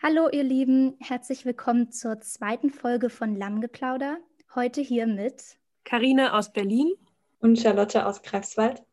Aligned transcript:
Hallo 0.00 0.28
ihr 0.28 0.44
Lieben, 0.44 0.94
herzlich 1.00 1.44
willkommen 1.44 1.90
zur 1.90 2.20
zweiten 2.20 2.70
Folge 2.70 3.10
von 3.10 3.34
Lammgeplauder. 3.34 4.18
Heute 4.54 4.80
hier 4.80 5.08
mit 5.08 5.58
Karine 5.84 6.34
aus 6.34 6.52
Berlin 6.52 6.92
und 7.40 7.58
Charlotte 7.58 8.06
aus 8.06 8.22
Greifswald 8.22 8.84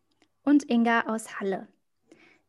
und 0.42 0.68
Inga 0.68 1.02
aus 1.02 1.40
Halle. 1.40 1.68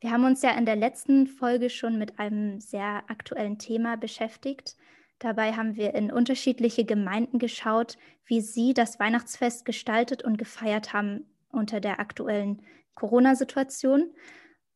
Wir 0.00 0.11
haben 0.11 0.24
uns 0.24 0.40
ja 0.40 0.53
in 0.53 0.64
der 0.64 0.74
letzten 0.74 1.27
Folge 1.27 1.69
schon 1.69 1.98
mit 1.98 2.19
einem 2.19 2.58
sehr 2.58 3.04
aktuellen 3.08 3.58
Thema 3.58 3.98
beschäftigt. 3.98 4.75
Dabei 5.18 5.52
haben 5.52 5.77
wir 5.77 5.95
in 5.95 6.11
unterschiedliche 6.11 6.86
Gemeinden 6.86 7.38
geschaut, 7.38 7.98
wie 8.25 8.41
sie 8.41 8.73
das 8.73 8.98
Weihnachtsfest 8.98 9.66
gestaltet 9.66 10.25
und 10.25 10.38
gefeiert 10.38 10.95
haben 10.95 11.27
unter 11.50 11.80
der 11.80 12.00
aktuellen 12.00 12.62
Corona-Situation. 12.95 14.14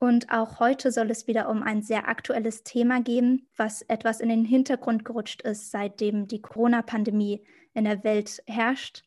Und 0.00 0.32
auch 0.32 0.60
heute 0.60 0.92
soll 0.92 1.10
es 1.10 1.26
wieder 1.26 1.50
um 1.50 1.62
ein 1.62 1.82
sehr 1.82 2.08
aktuelles 2.08 2.64
Thema 2.64 3.02
gehen, 3.02 3.46
was 3.54 3.82
etwas 3.82 4.20
in 4.20 4.30
den 4.30 4.46
Hintergrund 4.46 5.04
gerutscht 5.04 5.42
ist, 5.42 5.70
seitdem 5.70 6.26
die 6.26 6.40
Corona-Pandemie 6.40 7.44
in 7.74 7.84
der 7.84 8.02
Welt 8.02 8.42
herrscht, 8.46 9.02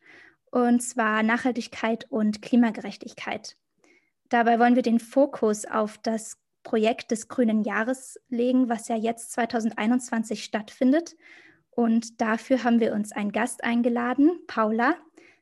und 0.52 0.82
zwar 0.82 1.24
Nachhaltigkeit 1.24 2.06
und 2.12 2.44
Klimagerechtigkeit. 2.44 3.58
Dabei 4.30 4.60
wollen 4.60 4.76
wir 4.76 4.84
den 4.84 5.00
Fokus 5.00 5.66
auf 5.66 5.98
das 5.98 6.38
Projekt 6.62 7.10
des 7.10 7.28
Grünen 7.28 7.64
Jahres 7.64 8.20
legen, 8.30 8.70
was 8.70 8.88
ja 8.88 8.96
jetzt 8.96 9.32
2021 9.32 10.44
stattfindet. 10.44 11.16
Und 11.72 12.22
dafür 12.22 12.64
haben 12.64 12.80
wir 12.80 12.94
uns 12.94 13.12
einen 13.12 13.32
Gast 13.32 13.64
eingeladen, 13.64 14.40
Paula. 14.46 14.96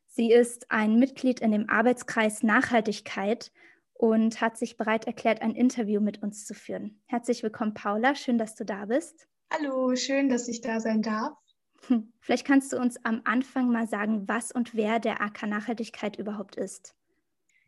Sie 0.07 0.31
ist 0.31 0.71
ein 0.71 0.97
Mitglied 0.97 1.41
in 1.41 1.51
dem 1.51 1.69
Arbeitskreis 1.69 2.41
Nachhaltigkeit 2.41 3.51
und 4.01 4.41
hat 4.41 4.57
sich 4.57 4.77
bereit 4.77 5.05
erklärt, 5.05 5.43
ein 5.43 5.53
Interview 5.53 6.01
mit 6.01 6.23
uns 6.23 6.47
zu 6.47 6.55
führen. 6.55 6.99
Herzlich 7.05 7.43
willkommen, 7.43 7.75
Paula. 7.75 8.15
Schön, 8.15 8.39
dass 8.39 8.55
du 8.55 8.65
da 8.65 8.85
bist. 8.85 9.27
Hallo, 9.53 9.95
schön, 9.95 10.27
dass 10.27 10.47
ich 10.47 10.61
da 10.61 10.79
sein 10.79 11.03
darf. 11.03 11.37
Hm, 11.85 12.11
vielleicht 12.19 12.47
kannst 12.47 12.73
du 12.73 12.77
uns 12.77 12.97
am 13.03 13.21
Anfang 13.25 13.69
mal 13.69 13.87
sagen, 13.87 14.27
was 14.27 14.51
und 14.51 14.73
wer 14.73 14.97
der 14.99 15.21
AK 15.21 15.43
Nachhaltigkeit 15.43 16.17
überhaupt 16.17 16.55
ist. 16.55 16.95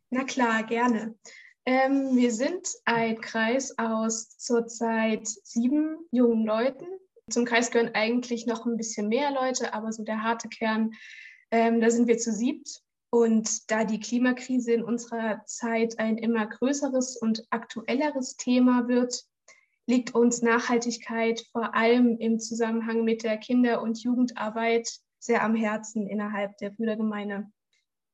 Na 0.09 0.23
klar, 0.23 0.64
gerne. 0.64 1.16
Ähm, 1.67 2.16
wir 2.16 2.31
sind 2.31 2.68
ein 2.86 3.22
Kreis 3.22 3.78
aus 3.78 4.36
zurzeit 4.40 5.28
sieben 5.28 5.97
jungen 6.09 6.47
Leuten. 6.47 6.88
Zum 7.30 7.45
Kreis 7.45 7.70
gehören 7.70 7.94
eigentlich 7.94 8.47
noch 8.47 8.66
ein 8.66 8.75
bisschen 8.75 9.08
mehr 9.08 9.30
Leute, 9.30 9.75
aber 9.75 9.92
so 9.92 10.03
der 10.03 10.23
harte 10.23 10.50
Kern, 10.50 10.94
ähm, 11.52 11.80
da 11.80 11.92
sind 11.92 12.08
wir 12.08 12.18
zu 12.18 12.34
siebt. 12.34 12.83
Und 13.14 13.69
da 13.69 13.83
die 13.83 14.00
Klimakrise 14.00 14.73
in 14.73 14.83
unserer 14.83 15.45
Zeit 15.45 16.00
ein 16.00 16.17
immer 16.17 16.47
größeres 16.47 17.16
und 17.16 17.45
aktuelleres 17.52 18.38
Thema 18.38 18.88
wird, 18.88 19.28
liegt 19.86 20.16
uns 20.16 20.42
Nachhaltigkeit 20.42 21.45
vor 21.52 21.75
allem 21.75 22.17
im 22.17 22.39
Zusammenhang 22.39 23.03
mit 23.03 23.22
der 23.22 23.38
Kinder- 23.38 23.84
und 23.84 24.02
Jugendarbeit 24.02 24.89
sehr 25.19 25.44
am 25.44 25.53
Herzen 25.53 26.08
innerhalb 26.08 26.58
der 26.58 26.72
Brüdergemeinde. 26.72 27.52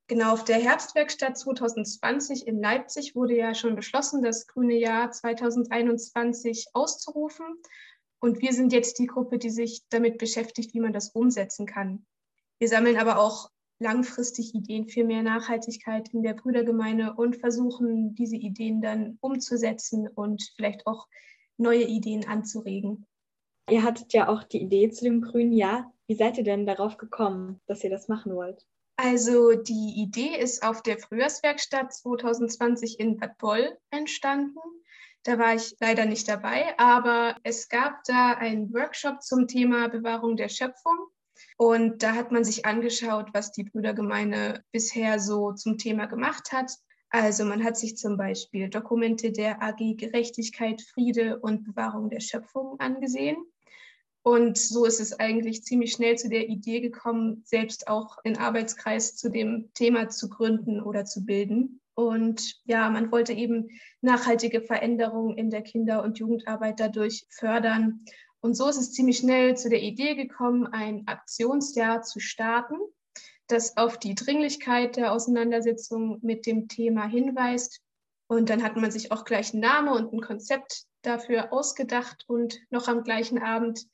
Genau, 0.08 0.34
auf 0.34 0.44
der 0.44 0.60
Herbstwerkstatt 0.60 1.38
2020 1.38 2.46
in 2.46 2.60
Leipzig 2.60 3.16
wurde 3.16 3.38
ja 3.38 3.56
schon 3.56 3.78
beschlossen, 3.78 4.22
das 4.22 4.48
grüne 4.48 4.76
Jahr 4.76 5.12
2021 5.12 6.72
auszurufen. 6.74 7.46
Und 8.20 8.42
wir 8.42 8.52
sind 8.52 8.74
jetzt 8.74 9.00
die 9.00 9.08
Gruppe, 9.08 9.38
die 9.38 9.50
sich 9.50 9.82
damit 9.92 10.18
beschäftigt, 10.18 10.74
wie 10.74 10.82
man 10.82 10.92
das 10.92 11.12
umsetzen 11.12 11.66
kann. 11.66 12.06
Wir 12.58 12.68
sammeln 12.68 12.98
aber 12.98 13.18
auch 13.18 13.50
langfristig 13.80 14.54
Ideen 14.54 14.88
für 14.88 15.04
mehr 15.04 15.24
Nachhaltigkeit 15.24 16.10
in 16.14 16.22
der 16.22 16.34
Brüdergemeinde 16.34 17.14
und 17.16 17.38
versuchen, 17.38 18.14
diese 18.16 18.36
Ideen 18.36 18.82
dann 18.82 19.18
umzusetzen 19.22 20.08
und 20.08 20.44
vielleicht 20.56 20.86
auch 20.86 21.08
neue 21.58 21.84
Ideen 21.84 22.28
anzuregen. 22.28 23.06
Ihr 23.70 23.84
hattet 23.84 24.14
ja 24.14 24.28
auch 24.28 24.44
die 24.44 24.62
Idee 24.62 24.90
zu 24.90 25.06
dem 25.06 25.22
grünen 25.22 25.54
Jahr. 25.54 25.94
Wie 26.08 26.16
seid 26.16 26.38
ihr 26.38 26.44
denn 26.44 26.66
darauf 26.66 26.98
gekommen, 26.98 27.62
dass 27.68 27.84
ihr 27.84 27.90
das 27.90 28.08
machen 28.08 28.36
wollt? 28.36 28.66
Also 28.98 29.54
die 29.54 29.94
Idee 29.96 30.38
ist 30.38 30.64
auf 30.64 30.82
der 30.82 30.98
Frühjahrswerkstatt 30.98 31.94
2020 31.94 33.00
in 33.00 33.18
Bad 33.18 33.38
Boll 33.38 33.78
entstanden. 33.92 34.60
Da 35.24 35.38
war 35.38 35.56
ich 35.56 35.76
leider 35.80 36.06
nicht 36.06 36.28
dabei, 36.28 36.78
aber 36.78 37.38
es 37.44 37.70
gab 37.70 38.04
da 38.06 38.34
einen 38.34 38.74
Workshop 38.74 39.22
zum 39.22 39.48
Thema 39.48 39.88
Bewahrung 39.88 40.36
der 40.36 40.50
Schöpfung. 40.50 40.98
Und 41.58 42.04
da 42.04 42.16
hat 42.16 42.32
man 42.32 42.44
sich 42.44 42.66
angeschaut, 42.66 43.30
was 43.34 43.52
die 43.52 43.64
Brüdergemeinde 43.64 44.64
bisher 44.72 45.20
so 45.20 45.54
zum 45.54 45.78
Thema 45.78 46.06
gemacht 46.06 46.52
hat. 46.52 46.72
Also 47.10 47.44
man 47.44 47.64
hat 47.64 47.78
sich 47.78 47.98
zum 47.98 48.18
Beispiel 48.18 48.70
Dokumente 48.70 49.32
der 49.32 49.62
AG 49.64 49.96
Gerechtigkeit, 49.98 50.82
Friede 50.82 51.40
und 51.40 51.64
Bewahrung 51.64 52.10
der 52.10 52.20
Schöpfung 52.20 52.80
angesehen. 52.80 53.38
Und 54.22 54.58
so 54.58 54.86
ist 54.86 55.00
es 55.00 55.20
eigentlich 55.20 55.64
ziemlich 55.64 55.94
schnell 55.94 56.18
zu 56.18 56.30
der 56.30 56.50
Idee 56.50 56.82
gekommen, 56.82 57.42
selbst 57.46 57.88
auch 57.88 58.18
einen 58.24 58.38
Arbeitskreis 58.38 59.16
zu 59.16 59.30
dem 59.30 59.72
Thema 59.74 60.10
zu 60.10 60.30
gründen 60.30 60.82
oder 60.82 61.06
zu 61.06 61.26
bilden. 61.26 61.82
Und 61.96 62.62
ja, 62.66 62.90
man 62.90 63.12
wollte 63.12 63.34
eben 63.34 63.70
nachhaltige 64.02 64.62
Veränderungen 64.62 65.38
in 65.38 65.50
der 65.50 65.64
Kinder- 65.64 66.04
und 66.04 66.20
Jugendarbeit 66.20 66.80
dadurch 66.80 67.26
fördern. 67.30 68.06
Und 68.42 68.56
so 68.56 68.68
ist 68.68 68.78
es 68.78 68.94
ziemlich 68.94 69.18
schnell 69.18 69.58
zu 69.58 69.70
der 69.70 69.82
Idee 69.82 70.16
gekommen, 70.16 70.68
ein 70.68 71.08
Aktionsjahr 71.08 72.02
zu 72.02 72.20
starten, 72.20 72.76
das 73.48 73.78
auf 73.78 73.98
die 73.98 74.16
Dringlichkeit 74.16 74.96
der 74.96 75.12
Auseinandersetzung 75.12 76.20
mit 76.22 76.46
dem 76.46 76.68
Thema 76.68 77.06
hinweist. 77.08 77.82
Und 78.28 78.50
dann 78.50 78.64
hat 78.64 78.78
man 78.78 78.92
sich 78.92 79.12
auch 79.12 79.26
gleich 79.26 79.54
einen 79.54 79.62
Namen 79.62 79.90
und 79.90 80.14
ein 80.14 80.22
Konzept 80.22 80.86
dafür 81.02 81.52
ausgedacht 81.52 82.26
und 82.28 82.60
noch 82.70 82.88
am 82.88 83.04
gleichen 83.04 83.40
Abend 83.40 83.88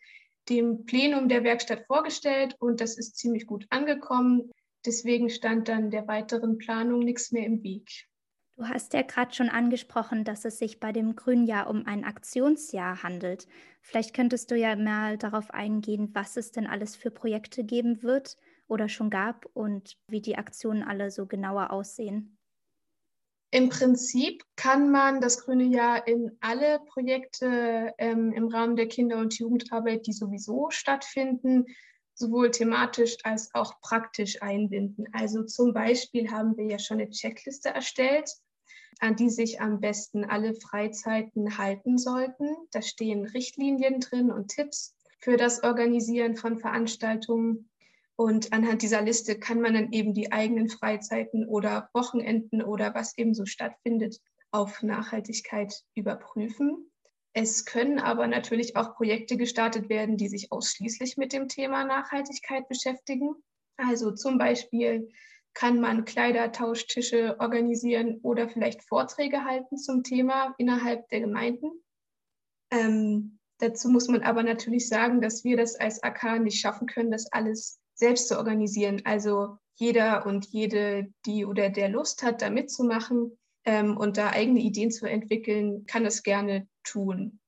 dem 0.49 0.85
Plenum 0.85 1.29
der 1.29 1.43
Werkstatt 1.43 1.85
vorgestellt 1.87 2.55
und 2.59 2.81
das 2.81 2.97
ist 2.97 3.17
ziemlich 3.17 3.47
gut 3.47 3.65
angekommen. 3.69 4.51
Deswegen 4.85 5.29
stand 5.29 5.67
dann 5.67 5.89
der 5.89 6.07
weiteren 6.07 6.57
Planung 6.57 6.99
nichts 6.99 7.31
mehr 7.31 7.45
im 7.45 7.63
Weg. 7.63 8.07
Du 8.57 8.69
hast 8.69 8.93
ja 8.93 9.01
gerade 9.01 9.33
schon 9.33 9.49
angesprochen, 9.49 10.23
dass 10.23 10.45
es 10.45 10.59
sich 10.59 10.79
bei 10.79 10.93
dem 10.93 11.17
Grünjahr 11.17 11.69
um 11.69 11.85
ein 11.85 12.05
Aktionsjahr 12.05 13.03
handelt. 13.03 13.47
Vielleicht 13.81 14.13
könntest 14.13 14.49
du 14.49 14.55
ja 14.55 14.77
mal 14.77 15.17
darauf 15.17 15.51
eingehen, 15.51 16.11
was 16.13 16.37
es 16.37 16.51
denn 16.53 16.65
alles 16.65 16.95
für 16.95 17.11
Projekte 17.11 17.65
geben 17.65 18.01
wird 18.01 18.37
oder 18.67 18.87
schon 18.87 19.09
gab 19.09 19.45
und 19.53 19.97
wie 20.07 20.21
die 20.21 20.37
Aktionen 20.37 20.83
alle 20.83 21.11
so 21.11 21.25
genauer 21.25 21.71
aussehen. 21.71 22.37
Im 23.51 23.67
Prinzip 23.69 24.43
kann 24.55 24.89
man 24.89 25.19
das 25.19 25.43
grüne 25.43 25.65
Jahr 25.65 26.07
in 26.07 26.37
alle 26.39 26.79
Projekte 26.79 27.93
ähm, 27.97 28.31
im 28.31 28.47
Rahmen 28.47 28.77
der 28.77 28.87
Kinder- 28.87 29.17
und 29.17 29.37
Jugendarbeit, 29.37 30.07
die 30.07 30.13
sowieso 30.13 30.69
stattfinden, 30.69 31.65
sowohl 32.13 32.51
thematisch 32.51 33.17
als 33.23 33.53
auch 33.53 33.81
praktisch 33.81 34.41
einbinden. 34.41 35.07
Also 35.11 35.43
zum 35.43 35.73
Beispiel 35.73 36.31
haben 36.31 36.55
wir 36.55 36.65
ja 36.65 36.79
schon 36.79 36.99
eine 36.99 37.09
Checkliste 37.09 37.69
erstellt, 37.69 38.29
an 38.99 39.15
die 39.15 39.29
sich 39.29 39.61
am 39.61 39.79
besten 39.79 40.25
alle 40.25 40.53
Freizeiten 40.55 41.57
halten 41.57 41.97
sollten. 41.97 42.55
Da 42.71 42.81
stehen 42.81 43.25
Richtlinien 43.25 43.99
drin 43.99 44.31
und 44.31 44.49
Tipps 44.49 44.95
für 45.19 45.37
das 45.37 45.63
Organisieren 45.63 46.35
von 46.35 46.57
Veranstaltungen 46.57 47.69
und 48.17 48.53
anhand 48.53 48.81
dieser 48.81 49.01
Liste 49.01 49.37
kann 49.37 49.59
man 49.59 49.73
dann 49.73 49.91
eben 49.91 50.13
die 50.13 50.31
eigenen 50.31 50.69
Freizeiten 50.69 51.47
oder 51.47 51.89
Wochenenden 51.93 52.61
oder 52.61 52.95
was 52.95 53.17
eben 53.17 53.33
so 53.33 53.45
stattfindet 53.45 54.21
auf 54.51 54.81
Nachhaltigkeit 54.83 55.83
überprüfen. 55.95 56.89
Es 57.33 57.65
können 57.65 57.99
aber 57.99 58.27
natürlich 58.27 58.77
auch 58.77 58.95
Projekte 58.95 59.35
gestartet 59.35 59.89
werden, 59.89 60.15
die 60.15 60.29
sich 60.29 60.53
ausschließlich 60.53 61.17
mit 61.17 61.33
dem 61.33 61.49
Thema 61.49 61.83
Nachhaltigkeit 61.83 62.69
beschäftigen. 62.69 63.35
Also 63.75 64.11
zum 64.11 64.37
Beispiel 64.37 65.09
kann 65.55 65.79
man 65.79 66.05
Kleidertauschtische 66.05 67.37
organisieren 67.39 68.19
oder 68.21 68.47
vielleicht 68.49 68.83
Vorträge 68.83 69.45
halten 69.45 69.77
zum 69.77 70.03
Thema 70.03 70.53
innerhalb 70.57 71.07
der 71.09 71.21
Gemeinden. 71.21 71.71
Ähm, 72.71 73.39
dazu 73.59 73.89
muss 73.89 74.09
man 74.09 74.21
aber 74.21 74.43
natürlich 74.43 74.87
sagen, 74.87 75.21
dass 75.21 75.43
wir 75.45 75.55
das 75.57 75.75
als 75.75 76.03
AK 76.03 76.39
nicht 76.41 76.59
schaffen 76.59 76.87
können, 76.87 77.09
das 77.09 77.31
alles 77.31 77.79
selbst 77.95 78.27
zu 78.27 78.37
organisieren. 78.37 79.01
Also 79.05 79.57
jeder 79.75 80.25
und 80.25 80.45
jede, 80.47 81.13
die 81.25 81.45
oder 81.45 81.69
der 81.69 81.89
Lust 81.89 82.21
hat, 82.21 82.41
da 82.41 82.49
mitzumachen 82.49 83.37
ähm, 83.63 83.95
und 83.95 84.17
da 84.17 84.31
eigene 84.31 84.59
Ideen 84.59 84.91
zu 84.91 85.05
entwickeln, 85.05 85.85
kann 85.85 86.05
es 86.05 86.21
gerne 86.21 86.67
tun. 86.83 87.39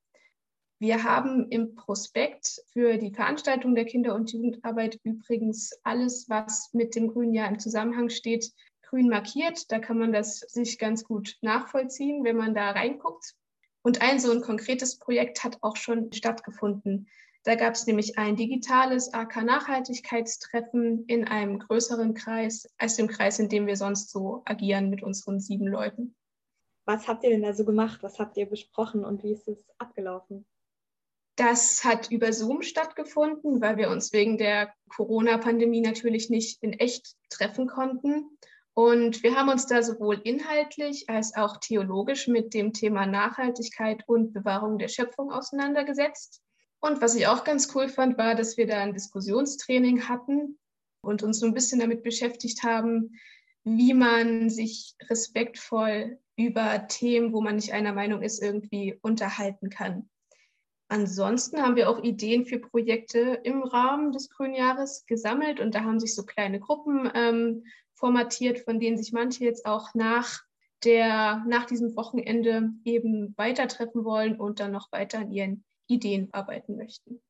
Wir 0.79 1.03
haben 1.03 1.50
im 1.50 1.74
Prospekt 1.74 2.62
für 2.71 2.97
die 2.97 3.12
Veranstaltung 3.12 3.74
der 3.74 3.85
Kinder- 3.85 4.13
und 4.13 4.31
Jugendarbeit 4.31 5.00
übrigens 5.03 5.71
alles, 5.83 6.29
was 6.29 6.71
mit 6.71 6.95
dem 6.95 7.07
grünen 7.07 7.33
Jahr 7.33 7.50
im 7.50 7.57
Zusammenhang 7.57 8.09
steht, 8.09 8.51
grün 8.83 9.09
markiert. 9.09 9.71
Da 9.71 9.79
kann 9.79 9.97
man 9.97 10.13
das 10.13 10.39
sich 10.41 10.77
ganz 10.77 11.03
gut 11.03 11.35
nachvollziehen, 11.41 12.24
wenn 12.24 12.38
man 12.38 12.53
da 12.53 12.69
reinguckt. 12.69 13.33
Und 13.81 14.03
ein 14.03 14.19
so 14.19 14.31
ein 14.31 14.41
konkretes 14.41 15.00
Projekt 15.00 15.44
hat 15.44 15.57
auch 15.62 15.77
schon 15.77 16.13
stattgefunden. 16.13 17.07
Da 17.44 17.56
gab 17.56 17.73
es 17.73 17.88
nämlich 17.88 18.19
ein 18.19 18.35
digitales 18.35 19.12
AK-Nachhaltigkeitstreffen 19.13 21.06
in 21.06 21.27
einem 21.27 21.57
größeren 21.57 22.13
Kreis 22.13 22.69
als 22.77 22.97
dem 22.97 23.07
Kreis, 23.07 23.39
in 23.39 23.50
dem 23.50 23.65
wir 23.65 23.77
sonst 23.77 24.12
so 24.12 24.44
agieren 24.45 24.91
mit 24.91 25.01
unseren 25.01 25.39
sieben 25.39 25.65
Leuten. 25.68 26.15
Was 26.85 27.07
habt 27.07 27.23
ihr 27.23 27.31
denn 27.31 27.41
da 27.41 27.53
so 27.53 27.65
gemacht? 27.65 28.03
Was 28.03 28.19
habt 28.19 28.38
ihr 28.38 28.45
besprochen 28.45 29.03
und 29.03 29.23
wie 29.23 29.31
ist 29.31 29.47
es 29.47 29.65
abgelaufen? 29.80 30.45
Das 31.38 31.84
hat 31.84 32.10
über 32.10 32.34
Zoom 32.34 32.63
stattgefunden, 32.63 33.62
weil 33.62 33.78
wir 33.78 33.92
uns 33.92 34.12
wegen 34.12 34.39
der 34.39 34.74
Corona-Pandemie 34.89 35.81
natürlich 35.81 36.31
nicht 36.31 36.63
in 36.63 36.74
echt 36.74 37.16
treffen 37.30 37.68
konnten. 37.68 38.38
Und 38.74 39.22
wir 39.22 39.36
haben 39.36 39.50
uns 39.50 39.68
da 39.68 39.84
sowohl 39.84 40.19
inhaltlich 40.24 41.10
als 41.10 41.36
auch 41.36 41.57
theologisch 41.57 42.28
mit 42.28 42.56
dem 42.56 42.74
Thema 42.74 43.06
Nachhaltigkeit 43.06 44.04
und 44.07 44.34
Bewahrung 44.34 44.80
der 44.80 44.88
Schöpfung 44.88 45.31
auseinandergesetzt. 45.31 46.42
Und 46.80 47.01
was 47.01 47.13
ich 47.13 47.28
auch 47.28 47.44
ganz 47.44 47.74
cool 47.75 47.88
fand, 47.88 48.18
war, 48.18 48.33
dass 48.33 48.57
wir 48.57 48.66
da 48.66 48.81
ein 48.81 48.95
Diskussionstraining 48.95 50.07
hatten 50.07 50.57
und 51.01 51.22
uns 51.22 51.40
so 51.40 51.45
ein 51.45 51.54
bisschen 51.54 51.80
damit 51.80 52.01
beschäftigt 52.01 52.63
haben, 52.63 53.16
wie 53.63 53.94
man 53.94 54.50
sich 54.50 54.95
respektvoll 55.07 56.19
über 56.36 56.88
Themen, 56.88 57.31
wo 57.31 57.42
man 57.42 57.57
nicht 57.57 57.74
einer 57.74 57.94
Meinung 57.94 58.24
ist, 58.24 58.42
irgendwie 58.42 58.98
unterhalten 59.04 59.69
kann. 59.69 60.10
Ansonsten 60.89 61.62
haben 61.62 61.75
wir 61.75 61.89
auch 61.89 62.01
Ideen 62.01 62.45
für 62.45 62.60
Projekte 62.60 63.42
im 63.44 63.63
Rahmen 63.63 64.13
des 64.13 64.30
Grünjahres 64.30 65.06
gesammelt 65.06 65.60
und 65.60 65.75
da 65.75 65.84
haben 65.84 66.00
sich 66.00 66.16
so 66.16 66.24
kleine 66.24 66.60
Gruppen 66.60 67.12
ähm, 67.13 67.66
formatiert, 67.94 68.60
von 68.60 68.80
denen 68.80 68.98
sich 68.98 69.12
manche 69.12 69.44
jetzt 69.44 69.66
auch 69.66 69.94
nach, 69.95 70.42
der, 70.86 71.44
nach 71.48 71.66
diesem 71.66 71.95
Wochenende 71.98 72.69
eben 72.86 73.34
weiter 73.38 73.68
treffen 73.68 74.06
wollen 74.06 74.39
und 74.39 74.62
dann 74.62 74.72
noch 74.72 74.92
weiter 74.92 75.19
an 75.19 75.31
ihren 75.31 75.66
Ideen 75.88 76.30
arbeiten 76.31 76.78
möchten. 76.78 77.22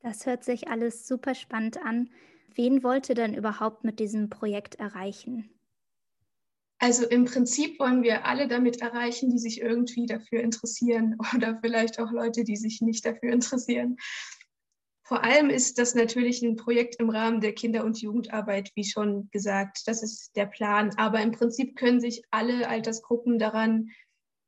Das 0.00 0.26
hört 0.26 0.42
sich 0.42 0.68
alles 0.68 1.06
super 1.06 1.34
spannend 1.34 1.78
an. 1.84 2.10
Wen 2.54 2.82
wollt 2.82 3.08
ihr 3.08 3.14
denn 3.14 3.34
überhaupt 3.34 3.84
mit 3.84 4.00
diesem 4.00 4.28
Projekt 4.30 4.76
erreichen? 4.76 5.55
Also 6.78 7.06
im 7.06 7.24
Prinzip 7.24 7.78
wollen 7.80 8.02
wir 8.02 8.26
alle 8.26 8.48
damit 8.48 8.82
erreichen, 8.82 9.30
die 9.30 9.38
sich 9.38 9.60
irgendwie 9.60 10.06
dafür 10.06 10.40
interessieren 10.40 11.16
oder 11.34 11.58
vielleicht 11.60 11.98
auch 11.98 12.10
Leute, 12.10 12.44
die 12.44 12.56
sich 12.56 12.80
nicht 12.80 13.04
dafür 13.06 13.32
interessieren. 13.32 13.96
Vor 15.02 15.22
allem 15.22 15.50
ist 15.50 15.78
das 15.78 15.94
natürlich 15.94 16.42
ein 16.42 16.56
Projekt 16.56 16.96
im 16.96 17.10
Rahmen 17.10 17.40
der 17.40 17.52
Kinder- 17.52 17.84
und 17.84 18.00
Jugendarbeit, 18.00 18.72
wie 18.74 18.84
schon 18.84 19.30
gesagt. 19.30 19.82
Das 19.86 20.02
ist 20.02 20.34
der 20.34 20.46
Plan. 20.46 20.90
Aber 20.96 21.20
im 21.20 21.30
Prinzip 21.30 21.76
können 21.76 22.00
sich 22.00 22.24
alle 22.32 22.68
Altersgruppen 22.68 23.38
daran 23.38 23.90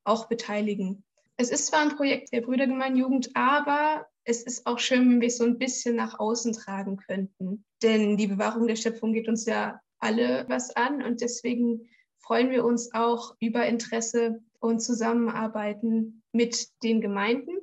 auch 0.03 0.27
beteiligen. 0.27 1.05
Es 1.37 1.51
ist 1.51 1.69
zwar 1.69 1.83
ein 1.83 1.97
Projekt 1.97 2.33
der 2.33 2.41
Brüdergemeinjugend, 2.41 3.31
aber 3.35 4.09
es 4.25 4.43
ist 4.43 4.67
auch 4.67 4.81
schön, 4.81 5.09
wenn 5.09 5.21
wir 5.21 5.29
es 5.29 5.39
so 5.39 5.45
ein 5.45 5.59
bisschen 5.59 5.95
nach 5.95 6.19
außen 6.19 6.53
tragen 6.53 6.97
könnten. 6.97 7.65
Denn 7.81 8.17
die 8.17 8.27
Bewahrung 8.27 8.67
der 8.67 8.75
Schöpfung 8.75 9.13
geht 9.13 9.29
uns 9.29 9.47
ja 9.47 9.81
alle 10.01 10.45
was 10.49 10.75
an 10.75 11.03
und 11.03 11.21
deswegen 11.21 11.89
freuen 12.29 12.51
wir 12.51 12.65
uns 12.65 12.95
auch 12.95 13.35
über 13.41 13.67
Interesse 13.67 14.41
und 14.61 14.81
Zusammenarbeiten 14.81 16.23
mit 16.31 16.69
den 16.85 17.01
Gemeinden 17.01 17.59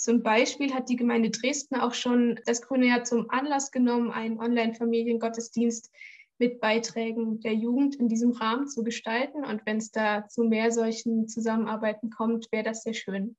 zum 0.00 0.22
Beispiel 0.22 0.72
hat 0.72 0.88
die 0.88 0.96
Gemeinde 0.96 1.28
Dresden 1.28 1.76
auch 1.76 1.92
schon 1.92 2.40
das 2.46 2.62
Grüne 2.62 2.86
Jahr 2.86 3.04
zum 3.04 3.28
Anlass 3.28 3.70
genommen, 3.70 4.10
einen 4.10 4.40
Online-Familiengottesdienst 4.40 5.90
mit 6.38 6.58
Beiträgen 6.58 7.40
der 7.40 7.52
Jugend 7.52 7.96
in 7.96 8.08
diesem 8.08 8.30
Rahmen 8.30 8.66
zu 8.66 8.82
gestalten. 8.82 9.44
Und 9.44 9.66
wenn 9.66 9.76
es 9.76 9.90
da 9.90 10.26
zu 10.26 10.44
mehr 10.44 10.72
solchen 10.72 11.28
Zusammenarbeiten 11.28 12.08
kommt, 12.08 12.50
wäre 12.50 12.64
das 12.64 12.82
sehr 12.82 12.94
schön. 12.94 13.36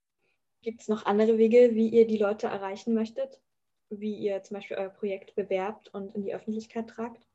Gibt 0.61 0.81
es 0.81 0.87
noch 0.87 1.07
andere 1.07 1.39
Wege, 1.39 1.71
wie 1.73 1.89
ihr 1.89 2.05
die 2.05 2.19
Leute 2.19 2.45
erreichen 2.45 2.93
möchtet? 2.93 3.41
Wie 3.89 4.15
ihr 4.19 4.43
zum 4.43 4.57
Beispiel 4.57 4.77
euer 4.77 4.89
Projekt 4.89 5.33
bewerbt 5.33 5.91
und 5.95 6.13
in 6.13 6.21
die 6.21 6.35
Öffentlichkeit 6.35 6.87
tragt? 6.91 7.27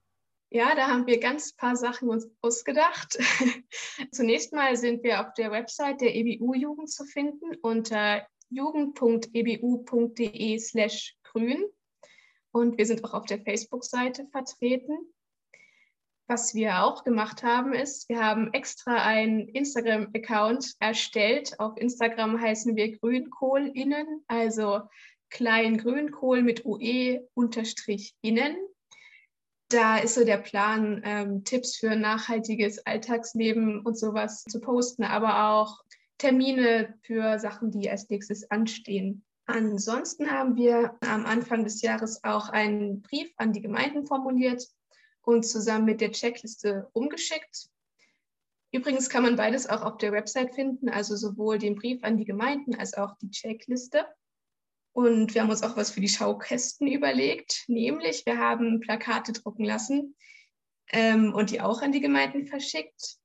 Ja, 0.57 0.75
da 0.75 0.89
haben 0.89 1.07
wir 1.07 1.21
ganz 1.21 1.55
paar 1.55 1.77
Sachen 1.77 2.09
uns 2.09 2.27
ausgedacht. 2.41 3.19
Zunächst 4.11 4.55
mal 4.55 4.75
sind 4.75 5.03
wir 5.03 5.21
auf 5.21 5.35
der 5.35 5.51
Website 5.51 6.01
der 6.01 6.15
EBU-Jugend 6.15 6.91
zu 6.91 7.05
finden 7.05 7.55
unter 7.61 8.27
jugend.ebu.de 8.49 10.59
slash 10.59 11.15
grün. 11.25 11.63
Und 12.53 12.79
wir 12.79 12.87
sind 12.87 13.05
auch 13.05 13.13
auf 13.13 13.27
der 13.27 13.43
Facebook-Seite 13.43 14.29
vertreten. 14.33 14.97
Was 16.27 16.55
wir 16.55 16.85
auch 16.85 17.05
gemacht 17.05 17.43
haben, 17.43 17.75
ist, 17.75 18.09
wir 18.09 18.25
haben 18.25 18.51
extra 18.55 19.05
einen 19.05 19.49
Instagram-Account 19.49 20.77
erstellt. 20.81 21.61
Auf 21.61 21.77
Instagram 21.77 22.41
heißen 22.41 22.77
wir 22.77 22.97
GrünkohlInnen, 22.97 24.25
also 24.27 24.81
klein 25.29 25.77
Grünkohl 25.77 26.41
mit 26.41 26.65
UE 26.65 27.29
unterstrich 27.35 28.15
innen. 28.23 28.57
Da 29.69 29.99
ist 29.99 30.15
so 30.15 30.25
der 30.25 30.39
Plan, 30.39 31.03
ähm, 31.05 31.45
Tipps 31.45 31.77
für 31.77 31.97
nachhaltiges 31.97 32.87
Alltagsleben 32.87 33.81
und 33.81 33.99
sowas 33.99 34.45
zu 34.45 34.61
posten, 34.61 35.03
aber 35.03 35.51
auch 35.51 35.83
Termine 36.19 36.95
für 37.03 37.39
Sachen, 37.39 37.73
die 37.73 37.91
als 37.91 38.09
nächstes 38.09 38.51
anstehen. 38.51 39.25
Ansonsten 39.47 40.31
haben 40.31 40.57
wir 40.57 40.97
am 41.01 41.27
Anfang 41.27 41.65
des 41.65 41.83
Jahres 41.83 42.23
auch 42.25 42.49
einen 42.49 43.03
Brief 43.03 43.33
an 43.37 43.53
die 43.53 43.61
Gemeinden 43.61 44.07
formuliert 44.07 44.67
und 45.23 45.45
zusammen 45.45 45.85
mit 45.85 46.01
der 46.01 46.13
Checkliste 46.13 46.89
umgeschickt. 46.93 47.69
Übrigens 48.73 49.09
kann 49.09 49.23
man 49.23 49.37
beides 49.37 49.69
auch 49.69 49.83
auf 49.83 49.99
der 49.99 50.13
Website 50.13 50.55
finden, 50.55 50.89
also 50.89 51.17
sowohl 51.17 51.59
den 51.59 51.77
Brief 51.77 52.03
an 52.03 52.17
die 52.17 52.25
Gemeinden 52.25 52.75
als 52.75 52.95
auch 52.95 53.17
die 53.19 53.31
Checkliste. 53.31 54.07
Und 54.97 55.35
wir 55.35 55.43
haben 55.43 55.51
uns 55.51 55.63
auch 55.63 55.77
was 55.77 55.91
für 55.91 56.01
die 56.01 56.09
Schaukästen 56.09 56.89
überlegt, 56.89 57.65
nämlich 57.69 58.25
wir 58.25 58.39
haben 58.39 58.81
Plakate 58.81 59.35
drucken 59.35 59.67
lassen 59.67 60.17
ähm, 60.91 61.35
und 61.35 61.51
die 61.51 61.61
auch 61.61 61.83
an 61.83 61.93
die 61.93 62.01
Gemeinden 62.01 62.47
verschickt. 62.47 63.19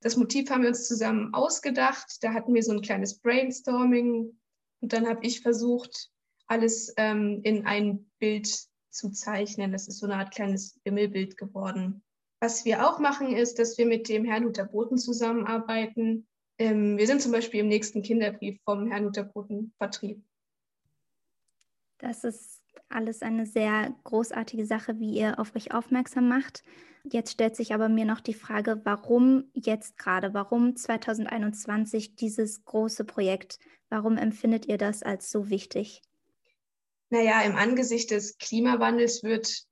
Das 0.00 0.16
Motiv 0.16 0.50
haben 0.50 0.62
wir 0.62 0.70
uns 0.70 0.88
zusammen 0.88 1.32
ausgedacht. 1.32 2.16
Da 2.22 2.32
hatten 2.32 2.52
wir 2.52 2.64
so 2.64 2.72
ein 2.72 2.80
kleines 2.80 3.20
Brainstorming 3.20 4.36
und 4.80 4.92
dann 4.92 5.06
habe 5.06 5.24
ich 5.24 5.42
versucht, 5.42 6.10
alles 6.48 6.92
ähm, 6.96 7.38
in 7.44 7.66
ein 7.66 8.10
Bild 8.18 8.48
zu 8.90 9.12
zeichnen. 9.12 9.70
Das 9.70 9.86
ist 9.86 10.00
so 10.00 10.06
eine 10.06 10.16
Art 10.16 10.34
kleines 10.34 10.80
Wimmelbild 10.82 11.36
geworden. 11.36 12.02
Was 12.40 12.64
wir 12.64 12.84
auch 12.84 12.98
machen, 12.98 13.36
ist, 13.36 13.60
dass 13.60 13.78
wir 13.78 13.86
mit 13.86 14.08
dem 14.08 14.24
Herrn 14.24 14.42
Luther 14.42 14.64
Boten 14.64 14.98
zusammenarbeiten. 14.98 16.26
Ähm, 16.58 16.98
wir 16.98 17.06
sind 17.06 17.22
zum 17.22 17.30
Beispiel 17.30 17.60
im 17.60 17.68
nächsten 17.68 18.02
Kinderbrief 18.02 18.60
vom 18.64 18.90
Herrn 18.90 19.12
Boten 19.32 19.72
Vertrieb. 19.78 20.20
Das 22.02 22.24
ist 22.24 22.60
alles 22.88 23.22
eine 23.22 23.46
sehr 23.46 23.94
großartige 24.02 24.66
Sache, 24.66 24.98
wie 24.98 25.14
ihr 25.14 25.38
auf 25.38 25.54
euch 25.54 25.72
aufmerksam 25.72 26.28
macht. 26.28 26.64
Jetzt 27.04 27.30
stellt 27.30 27.54
sich 27.54 27.72
aber 27.72 27.88
mir 27.88 28.04
noch 28.04 28.20
die 28.20 28.34
Frage, 28.34 28.80
warum 28.84 29.44
jetzt 29.54 29.96
gerade, 29.96 30.34
warum 30.34 30.74
2021 30.74 32.16
dieses 32.16 32.64
große 32.64 33.04
Projekt? 33.04 33.60
Warum 33.88 34.16
empfindet 34.16 34.66
ihr 34.66 34.78
das 34.78 35.04
als 35.04 35.30
so 35.30 35.48
wichtig? 35.48 36.02
Naja, 37.10 37.42
im 37.42 37.54
Angesicht 37.54 38.10
des 38.10 38.36
Klimawandels 38.36 39.22
wird 39.22 39.62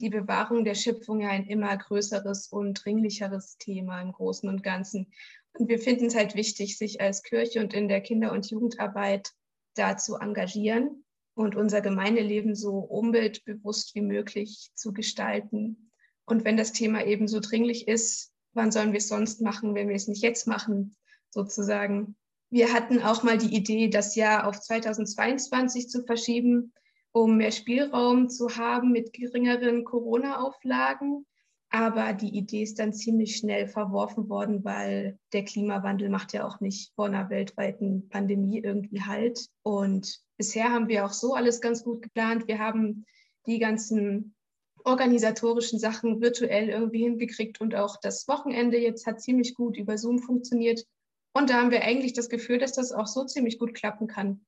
die 0.00 0.10
Bewahrung 0.10 0.64
der 0.64 0.74
Schöpfung 0.74 1.20
ja 1.20 1.28
ein 1.28 1.46
immer 1.46 1.76
größeres 1.76 2.48
und 2.48 2.84
dringlicheres 2.84 3.58
Thema 3.58 4.02
im 4.02 4.10
Großen 4.10 4.48
und 4.48 4.64
Ganzen. 4.64 5.12
Und 5.52 5.68
wir 5.68 5.78
finden 5.78 6.06
es 6.06 6.16
halt 6.16 6.34
wichtig, 6.34 6.78
sich 6.78 7.00
als 7.00 7.22
Kirche 7.22 7.60
und 7.60 7.74
in 7.74 7.86
der 7.86 8.00
Kinder- 8.00 8.32
und 8.32 8.50
Jugendarbeit 8.50 9.30
da 9.74 9.96
zu 9.96 10.16
engagieren 10.16 11.04
und 11.36 11.54
unser 11.54 11.82
Gemeindeleben 11.82 12.54
so 12.54 12.78
umweltbewusst 12.78 13.94
wie 13.94 14.00
möglich 14.00 14.70
zu 14.74 14.94
gestalten. 14.94 15.92
Und 16.24 16.44
wenn 16.44 16.56
das 16.56 16.72
Thema 16.72 17.04
eben 17.04 17.28
so 17.28 17.40
dringlich 17.40 17.86
ist, 17.86 18.32
wann 18.54 18.72
sollen 18.72 18.92
wir 18.92 18.98
es 18.98 19.08
sonst 19.08 19.42
machen, 19.42 19.74
wenn 19.74 19.88
wir 19.88 19.94
es 19.94 20.08
nicht 20.08 20.22
jetzt 20.22 20.46
machen, 20.46 20.96
sozusagen. 21.30 22.16
Wir 22.48 22.72
hatten 22.72 23.02
auch 23.02 23.22
mal 23.22 23.36
die 23.36 23.54
Idee, 23.54 23.88
das 23.88 24.14
Jahr 24.14 24.46
auf 24.46 24.58
2022 24.58 25.90
zu 25.90 26.04
verschieben, 26.04 26.72
um 27.12 27.36
mehr 27.36 27.52
Spielraum 27.52 28.30
zu 28.30 28.56
haben 28.56 28.90
mit 28.90 29.12
geringeren 29.12 29.84
Corona-Auflagen. 29.84 31.26
Aber 31.76 32.14
die 32.14 32.34
Idee 32.34 32.62
ist 32.62 32.78
dann 32.78 32.94
ziemlich 32.94 33.36
schnell 33.36 33.68
verworfen 33.68 34.30
worden, 34.30 34.64
weil 34.64 35.18
der 35.34 35.44
Klimawandel 35.44 36.08
macht 36.08 36.32
ja 36.32 36.46
auch 36.46 36.58
nicht 36.60 36.94
vor 36.94 37.04
einer 37.04 37.28
weltweiten 37.28 38.08
Pandemie 38.08 38.60
irgendwie 38.60 39.02
Halt. 39.02 39.50
Und 39.62 40.22
bisher 40.38 40.72
haben 40.72 40.88
wir 40.88 41.04
auch 41.04 41.12
so 41.12 41.34
alles 41.34 41.60
ganz 41.60 41.84
gut 41.84 42.00
geplant. 42.00 42.48
Wir 42.48 42.60
haben 42.60 43.04
die 43.44 43.58
ganzen 43.58 44.34
organisatorischen 44.84 45.78
Sachen 45.78 46.22
virtuell 46.22 46.70
irgendwie 46.70 47.02
hingekriegt 47.02 47.60
und 47.60 47.74
auch 47.74 47.98
das 48.00 48.26
Wochenende 48.26 48.78
jetzt 48.78 49.06
hat 49.06 49.20
ziemlich 49.20 49.54
gut 49.54 49.76
über 49.76 49.98
Zoom 49.98 50.18
funktioniert. 50.18 50.82
Und 51.34 51.50
da 51.50 51.60
haben 51.60 51.70
wir 51.70 51.82
eigentlich 51.82 52.14
das 52.14 52.30
Gefühl, 52.30 52.56
dass 52.56 52.72
das 52.72 52.90
auch 52.90 53.06
so 53.06 53.26
ziemlich 53.26 53.58
gut 53.58 53.74
klappen 53.74 54.06
kann. 54.06 54.46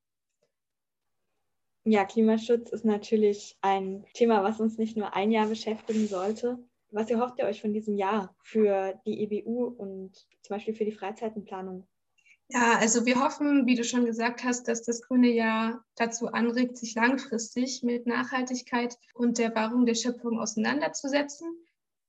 Ja, 1.85 2.07
Klimaschutz 2.07 2.71
ist 2.71 2.87
natürlich 2.87 3.59
ein 3.61 4.07
Thema, 4.15 4.43
was 4.43 4.61
uns 4.61 4.79
nicht 4.79 4.97
nur 4.97 5.15
ein 5.15 5.31
Jahr 5.31 5.47
beschäftigen 5.47 6.07
sollte. 6.07 6.59
Was 6.90 7.11
erhofft 7.11 7.38
ihr 7.38 7.45
euch 7.45 7.61
von 7.61 7.73
diesem 7.73 7.97
Jahr 7.97 8.35
für 8.42 8.99
die 9.04 9.23
EBU 9.23 9.64
und 9.64 10.16
zum 10.42 10.57
Beispiel 10.57 10.75
für 10.75 10.85
die 10.85 10.92
Freizeitenplanung? 10.92 11.87
Ja, 12.50 12.78
also 12.78 13.04
wir 13.04 13.23
hoffen, 13.23 13.66
wie 13.66 13.75
du 13.75 13.85
schon 13.85 14.07
gesagt 14.07 14.42
hast, 14.42 14.68
dass 14.68 14.83
das 14.83 15.02
grüne 15.02 15.28
Jahr 15.28 15.85
dazu 15.97 16.28
anregt, 16.28 16.78
sich 16.78 16.95
langfristig 16.95 17.83
mit 17.83 18.07
Nachhaltigkeit 18.07 18.97
und 19.12 19.37
der 19.37 19.54
Wahrung 19.54 19.85
der 19.85 19.95
Schöpfung 19.95 20.40
auseinanderzusetzen. 20.40 21.47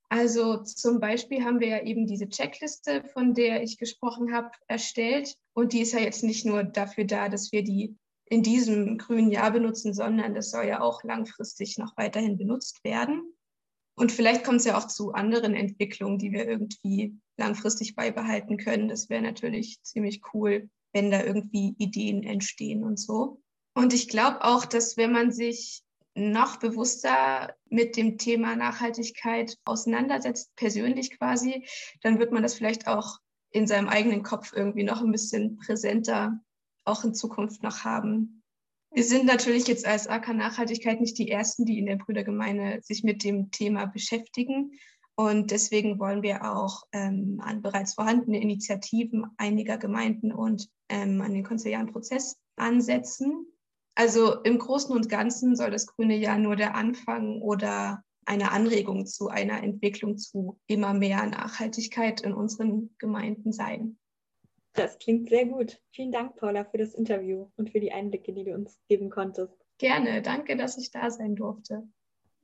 Also 0.07 0.63
zum 0.63 1.01
Beispiel 1.01 1.43
haben 1.43 1.59
wir 1.59 1.67
ja 1.67 1.83
eben 1.83 2.07
diese 2.07 2.29
Checkliste, 2.29 3.03
von 3.13 3.33
der 3.33 3.61
ich 3.61 3.77
gesprochen 3.77 4.33
habe, 4.33 4.49
erstellt. 4.67 5.35
Und 5.53 5.73
die 5.73 5.81
ist 5.81 5.93
ja 5.93 5.99
jetzt 5.99 6.23
nicht 6.23 6.45
nur 6.45 6.63
dafür 6.63 7.03
da, 7.03 7.27
dass 7.27 7.51
wir 7.51 7.63
die 7.63 7.97
in 8.25 8.41
diesem 8.41 8.97
grünen 8.97 9.31
Jahr 9.31 9.51
benutzen, 9.51 9.93
sondern 9.93 10.35
das 10.35 10.51
soll 10.51 10.65
ja 10.65 10.79
auch 10.81 11.03
langfristig 11.03 11.77
noch 11.77 11.97
weiterhin 11.97 12.37
benutzt 12.37 12.83
werden. 12.83 13.33
Und 13.99 14.13
vielleicht 14.13 14.45
kommt 14.45 14.61
es 14.61 14.65
ja 14.65 14.77
auch 14.77 14.87
zu 14.87 15.11
anderen 15.11 15.55
Entwicklungen, 15.55 16.19
die 16.19 16.31
wir 16.31 16.47
irgendwie 16.47 17.19
langfristig 17.35 17.95
beibehalten 17.95 18.55
können. 18.55 18.87
Das 18.87 19.09
wäre 19.09 19.21
natürlich 19.21 19.83
ziemlich 19.83 20.21
cool, 20.33 20.69
wenn 20.93 21.11
da 21.11 21.21
irgendwie 21.21 21.75
Ideen 21.79 22.23
entstehen 22.23 22.85
und 22.85 22.97
so. 22.97 23.41
Und 23.73 23.93
ich 23.93 24.07
glaube 24.07 24.45
auch, 24.45 24.63
dass 24.63 24.95
wenn 24.95 25.11
man 25.11 25.33
sich 25.33 25.83
noch 26.15 26.59
bewusster 26.59 27.53
mit 27.69 27.97
dem 27.97 28.17
Thema 28.17 28.55
Nachhaltigkeit 28.55 29.57
auseinandersetzt, 29.65 30.55
persönlich 30.55 31.17
quasi, 31.17 31.67
dann 32.01 32.19
wird 32.19 32.31
man 32.31 32.41
das 32.41 32.53
vielleicht 32.53 32.87
auch 32.87 33.19
in 33.51 33.67
seinem 33.67 33.89
eigenen 33.89 34.23
Kopf 34.23 34.53
irgendwie 34.55 34.83
noch 34.83 35.01
ein 35.01 35.11
bisschen 35.11 35.57
präsenter 35.57 36.39
auch 36.85 37.03
in 37.03 37.13
Zukunft 37.13 37.63
noch 37.63 37.83
haben. 37.83 38.38
Wir 38.91 39.03
sind 39.03 39.25
natürlich 39.25 39.67
jetzt 39.67 39.85
als 39.85 40.07
AK 40.07 40.33
Nachhaltigkeit 40.33 40.99
nicht 40.99 41.17
die 41.17 41.29
Ersten, 41.29 41.65
die 41.65 41.77
in 41.77 41.85
der 41.85 41.97
Brüdergemeinde 41.97 42.79
sich 42.81 43.03
mit 43.03 43.23
dem 43.23 43.51
Thema 43.51 43.85
beschäftigen. 43.85 44.71
Und 45.15 45.51
deswegen 45.51 45.99
wollen 45.99 46.23
wir 46.23 46.43
auch 46.43 46.83
ähm, 46.91 47.41
an 47.43 47.61
bereits 47.61 47.93
vorhandene 47.93 48.41
Initiativen 48.41 49.25
einiger 49.37 49.77
Gemeinden 49.77 50.31
und 50.31 50.69
ähm, 50.87 51.21
an 51.21 51.33
den 51.33 51.43
konziliaren 51.43 51.91
Prozess 51.91 52.37
ansetzen. 52.55 53.45
Also 53.95 54.41
im 54.43 54.57
Großen 54.57 54.95
und 54.95 55.09
Ganzen 55.09 55.55
soll 55.55 55.71
das 55.71 55.85
grüne 55.85 56.15
Jahr 56.15 56.37
nur 56.37 56.55
der 56.55 56.73
Anfang 56.73 57.41
oder 57.41 58.01
eine 58.25 58.51
Anregung 58.51 59.05
zu 59.05 59.27
einer 59.27 59.61
Entwicklung 59.61 60.17
zu 60.17 60.57
immer 60.67 60.93
mehr 60.93 61.25
Nachhaltigkeit 61.25 62.21
in 62.21 62.33
unseren 62.33 62.95
Gemeinden 62.97 63.51
sein. 63.51 63.98
Das 64.79 64.97
klingt 64.97 65.29
sehr 65.29 65.45
gut. 65.45 65.81
Vielen 65.91 66.11
Dank, 66.11 66.35
Paula, 66.35 66.65
für 66.65 66.77
das 66.77 66.93
Interview 66.93 67.47
und 67.57 67.69
für 67.69 67.79
die 67.79 67.91
Einblicke, 67.91 68.33
die 68.33 68.43
du 68.43 68.53
uns 68.53 68.79
geben 68.87 69.09
konntest. 69.09 69.53
Gerne, 69.77 70.21
danke, 70.21 70.57
dass 70.57 70.77
ich 70.77 70.91
da 70.91 71.09
sein 71.09 71.35
durfte. 71.35 71.87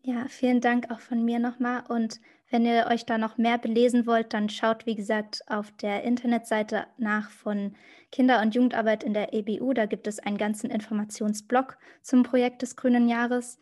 Ja, 0.03 0.27
vielen 0.27 0.61
Dank 0.61 0.91
auch 0.91 0.99
von 0.99 1.25
mir 1.25 1.39
nochmal. 1.39 1.83
Und 1.89 2.21
wenn 2.51 2.63
ihr 2.65 2.87
euch 2.91 3.05
da 3.05 3.17
noch 3.17 3.37
mehr 3.37 3.57
belesen 3.57 4.05
wollt, 4.05 4.33
dann 4.33 4.49
schaut, 4.49 4.85
wie 4.85 4.95
gesagt, 4.95 5.41
auf 5.47 5.71
der 5.71 6.03
Internetseite 6.03 6.85
nach 6.97 7.31
von 7.31 7.75
Kinder- 8.11 8.41
und 8.41 8.53
Jugendarbeit 8.53 9.03
in 9.03 9.13
der 9.13 9.33
EBU. 9.33 9.73
Da 9.73 9.87
gibt 9.87 10.05
es 10.05 10.19
einen 10.19 10.37
ganzen 10.37 10.69
Informationsblog 10.69 11.77
zum 12.03 12.21
Projekt 12.21 12.61
des 12.61 12.75
Grünen 12.75 13.09
Jahres. 13.09 13.57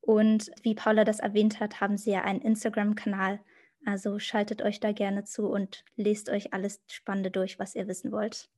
Und 0.00 0.52
wie 0.62 0.74
Paula 0.74 1.04
das 1.04 1.18
erwähnt 1.18 1.58
hat, 1.58 1.80
haben 1.80 1.96
sie 1.96 2.12
ja 2.12 2.22
einen 2.22 2.40
Instagram-Kanal. 2.40 3.40
Also 3.88 4.18
schaltet 4.18 4.60
euch 4.60 4.80
da 4.80 4.92
gerne 4.92 5.24
zu 5.24 5.46
und 5.46 5.82
lest 5.96 6.28
euch 6.28 6.52
alles 6.52 6.78
Spannende 6.88 7.30
durch, 7.30 7.58
was 7.58 7.74
ihr 7.74 7.88
wissen 7.88 8.12
wollt. 8.12 8.50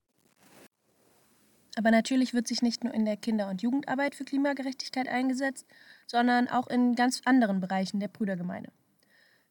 Aber 1.76 1.92
natürlich 1.92 2.34
wird 2.34 2.48
sich 2.48 2.62
nicht 2.62 2.82
nur 2.82 2.92
in 2.92 3.04
der 3.04 3.16
Kinder- 3.16 3.48
und 3.48 3.62
Jugendarbeit 3.62 4.16
für 4.16 4.24
Klimagerechtigkeit 4.24 5.06
eingesetzt, 5.06 5.68
sondern 6.08 6.48
auch 6.48 6.66
in 6.66 6.96
ganz 6.96 7.22
anderen 7.26 7.60
Bereichen 7.60 8.00
der 8.00 8.08
Brüdergemeinde. 8.08 8.72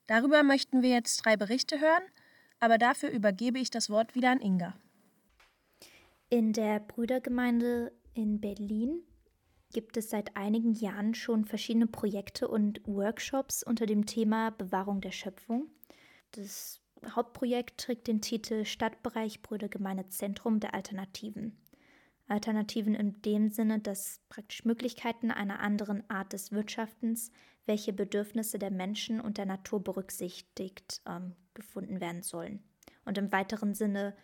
Darüber 0.06 0.44
möchten 0.44 0.82
wir 0.82 0.90
jetzt 0.90 1.24
drei 1.24 1.38
Berichte 1.38 1.80
hören, 1.80 2.04
aber 2.60 2.78
dafür 2.78 3.10
übergebe 3.10 3.58
ich 3.58 3.70
das 3.70 3.90
Wort 3.90 4.16
wieder 4.16 4.32
an 4.32 4.42
Inga. 4.42 4.76
In 6.30 6.52
der 6.52 6.82
Brüdergemeinde 6.82 7.94
in 8.14 8.42
Berlin 8.42 9.02
gibt 9.72 9.98
es 9.98 10.10
seit 10.10 10.36
einigen 10.36 10.74
Jahren 10.74 11.14
schon 11.14 11.46
verschiedene 11.46 11.88
Projekte 11.88 12.48
und 12.48 12.82
Workshops 12.86 13.64
unter 13.64 13.86
dem 13.86 14.06
Thema 14.06 14.52
Bewahrung 14.52 15.02
der 15.02 15.12
Schöpfung. 15.12 15.68
Das 16.32 16.82
Hauptprojekt 17.08 17.80
trägt 17.80 18.08
den 18.08 18.22
Titel 18.22 18.66
Stadtbereich 18.66 19.42
Brüdergemeinde 19.42 20.08
Zentrum 20.10 20.60
der 20.60 20.74
Alternativen. 20.74 21.58
Alternativen 22.28 22.94
in 22.94 23.22
dem 23.24 23.50
Sinne, 23.50 23.80
dass 23.80 24.22
praktisch 24.30 24.64
Möglichkeiten 24.64 25.32
einer 25.32 25.60
anderen 25.60 26.08
Art 26.10 26.34
des 26.34 26.52
Wirtschaftens, 26.52 27.32
welche 27.66 27.92
Bedürfnisse 27.94 28.60
der 28.60 28.72
Menschen 28.72 29.20
und 29.20 29.38
der 29.38 29.46
Natur 29.46 29.84
berücksichtigt, 29.84 31.02
ähm, 31.08 31.36
gefunden 31.54 32.00
werden 32.02 32.22
sollen. 32.22 32.64
Und 33.06 33.18
im 33.18 33.32
weiteren 33.32 33.74
Sinne 33.74 34.16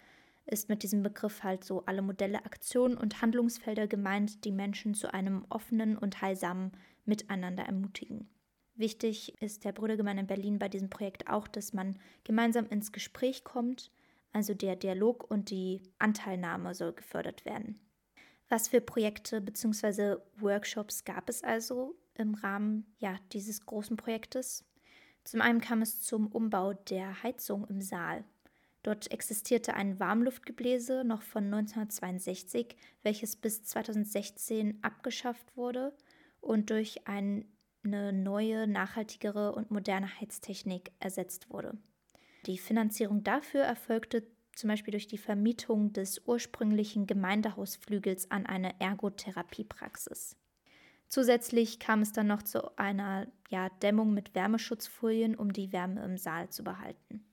ist 0.46 0.70
mit 0.70 0.84
diesem 0.84 1.04
Begriff 1.04 1.44
halt 1.44 1.64
so 1.64 1.86
alle 1.86 2.02
Modelle, 2.02 2.46
Aktionen 2.46 2.98
und 2.98 3.22
Handlungsfelder 3.22 3.88
gemeint, 3.88 4.46
die 4.46 4.52
Menschen 4.52 4.94
zu 4.94 5.14
einem 5.14 5.46
offenen 5.50 5.98
und 5.98 6.22
heilsamen 6.22 6.72
Miteinander 7.06 7.64
ermutigen. 7.64 8.30
Wichtig 8.76 9.42
ist 9.42 9.64
der 9.64 9.72
Brüdergemeinde 9.72 10.22
in 10.22 10.28
Berlin 10.28 10.60
bei 10.60 10.68
diesem 10.68 10.90
Projekt 10.90 11.30
auch, 11.30 11.48
dass 11.48 11.74
man 11.74 11.98
gemeinsam 12.24 12.68
ins 12.68 12.92
Gespräch 12.92 13.44
kommt, 13.44 13.92
also 14.34 14.54
der 14.54 14.76
Dialog 14.76 15.30
und 15.32 15.50
die 15.50 15.82
Anteilnahme 15.98 16.76
soll 16.76 16.94
gefördert 16.94 17.46
werden. 17.46 17.80
Was 18.50 18.68
für 18.68 18.82
Projekte 18.82 19.42
bzw. 19.42 20.18
Workshops 20.38 21.06
gab 21.06 21.30
es 21.30 21.44
also 21.44 21.96
im 22.16 22.36
Rahmen 22.36 22.86
ja, 23.00 23.18
dieses 23.32 23.66
großen 23.66 23.98
Projektes? 23.98 24.66
Zum 25.24 25.42
einen 25.42 25.62
kam 25.62 25.82
es 25.82 26.02
zum 26.02 26.28
Umbau 26.28 26.74
der 26.74 27.24
Heizung 27.24 27.66
im 27.68 27.82
Saal. 27.82 28.26
Dort 28.86 29.10
existierte 29.10 29.74
ein 29.74 30.00
Warmluftgebläse 30.00 31.04
noch 31.04 31.24
von 31.24 31.46
1962, 31.46 32.76
welches 33.02 33.36
bis 33.36 33.64
2016 33.64 34.78
abgeschafft 34.84 35.58
wurde 35.58 35.92
und 36.40 36.70
durch 36.70 37.08
eine 37.08 37.46
neue, 37.82 38.68
nachhaltigere 38.68 39.54
und 39.54 39.72
moderne 39.72 40.08
Heiztechnik 40.22 40.92
ersetzt 41.00 41.50
wurde. 41.50 41.76
Die 42.46 42.60
Finanzierung 42.60 43.24
dafür 43.24 43.64
erfolgte 43.64 44.28
zum 44.54 44.68
Beispiel 44.68 44.92
durch 44.92 45.08
die 45.08 45.18
Vermietung 45.18 45.92
des 45.92 46.22
ursprünglichen 46.28 47.08
Gemeindehausflügels 47.08 48.30
an 48.30 48.46
eine 48.46 48.80
Ergotherapiepraxis. 48.80 50.38
Zusätzlich 51.08 51.80
kam 51.80 52.04
es 52.04 52.12
dann 52.12 52.28
noch 52.28 52.44
zu 52.44 52.78
einer 52.78 53.26
ja, 53.50 53.70
Dämmung 53.82 54.14
mit 54.14 54.36
Wärmeschutzfolien, 54.36 55.34
um 55.34 55.52
die 55.52 55.74
Wärme 55.74 56.06
im 56.06 56.20
Saal 56.20 56.50
zu 56.50 56.64
behalten. 56.64 57.26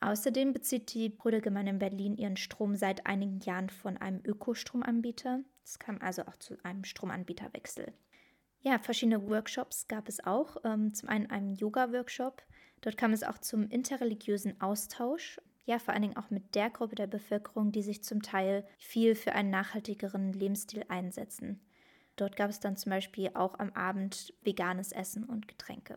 Außerdem 0.00 0.52
bezieht 0.52 0.94
die 0.94 1.08
Brüdergemeinde 1.10 1.72
in 1.72 1.78
Berlin 1.78 2.16
ihren 2.16 2.36
Strom 2.36 2.76
seit 2.76 3.06
einigen 3.06 3.40
Jahren 3.40 3.68
von 3.68 3.96
einem 3.96 4.20
Ökostromanbieter. 4.24 5.40
Es 5.62 5.78
kam 5.78 5.98
also 6.00 6.22
auch 6.22 6.36
zu 6.36 6.56
einem 6.62 6.84
Stromanbieterwechsel. 6.84 7.92
Ja, 8.62 8.78
verschiedene 8.78 9.28
Workshops 9.28 9.88
gab 9.88 10.08
es 10.08 10.24
auch. 10.24 10.56
Ähm, 10.64 10.94
zum 10.94 11.08
einen 11.08 11.30
einen 11.30 11.54
Yoga-Workshop. 11.54 12.42
Dort 12.80 12.96
kam 12.96 13.12
es 13.12 13.22
auch 13.22 13.38
zum 13.38 13.68
interreligiösen 13.68 14.60
Austausch 14.60 15.38
ja, 15.70 15.78
vor 15.78 15.94
allen 15.94 16.02
Dingen 16.02 16.16
auch 16.16 16.30
mit 16.30 16.56
der 16.56 16.68
Gruppe 16.68 16.96
der 16.96 17.06
Bevölkerung, 17.06 17.70
die 17.70 17.82
sich 17.84 18.02
zum 18.02 18.22
Teil 18.22 18.66
viel 18.76 19.14
für 19.14 19.32
einen 19.32 19.50
nachhaltigeren 19.50 20.32
Lebensstil 20.32 20.84
einsetzen. 20.88 21.60
Dort 22.16 22.34
gab 22.34 22.50
es 22.50 22.58
dann 22.58 22.76
zum 22.76 22.90
Beispiel 22.90 23.30
auch 23.34 23.56
am 23.60 23.70
Abend 23.74 24.34
veganes 24.42 24.90
Essen 24.90 25.22
und 25.22 25.46
Getränke. 25.46 25.96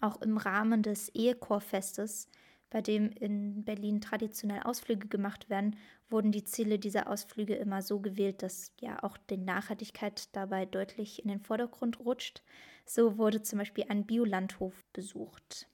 Auch 0.00 0.22
im 0.22 0.38
Rahmen 0.38 0.82
des 0.82 1.10
Ehekorfestes, 1.10 2.30
bei 2.70 2.80
dem 2.80 3.10
in 3.10 3.64
Berlin 3.64 4.00
traditionell 4.00 4.62
Ausflüge 4.62 5.08
gemacht 5.08 5.50
werden, 5.50 5.76
wurden 6.08 6.32
die 6.32 6.44
Ziele 6.44 6.78
dieser 6.78 7.08
Ausflüge 7.08 7.54
immer 7.54 7.82
so 7.82 8.00
gewählt, 8.00 8.42
dass 8.42 8.72
ja 8.80 9.02
auch 9.02 9.16
die 9.16 9.36
Nachhaltigkeit 9.36 10.34
dabei 10.34 10.66
deutlich 10.66 11.22
in 11.22 11.28
den 11.28 11.40
Vordergrund 11.40 12.00
rutscht. 12.00 12.42
So 12.86 13.18
wurde 13.18 13.42
zum 13.42 13.58
Beispiel 13.58 13.84
ein 13.88 14.06
Biolandhof 14.06 14.84
besucht. 14.92 15.68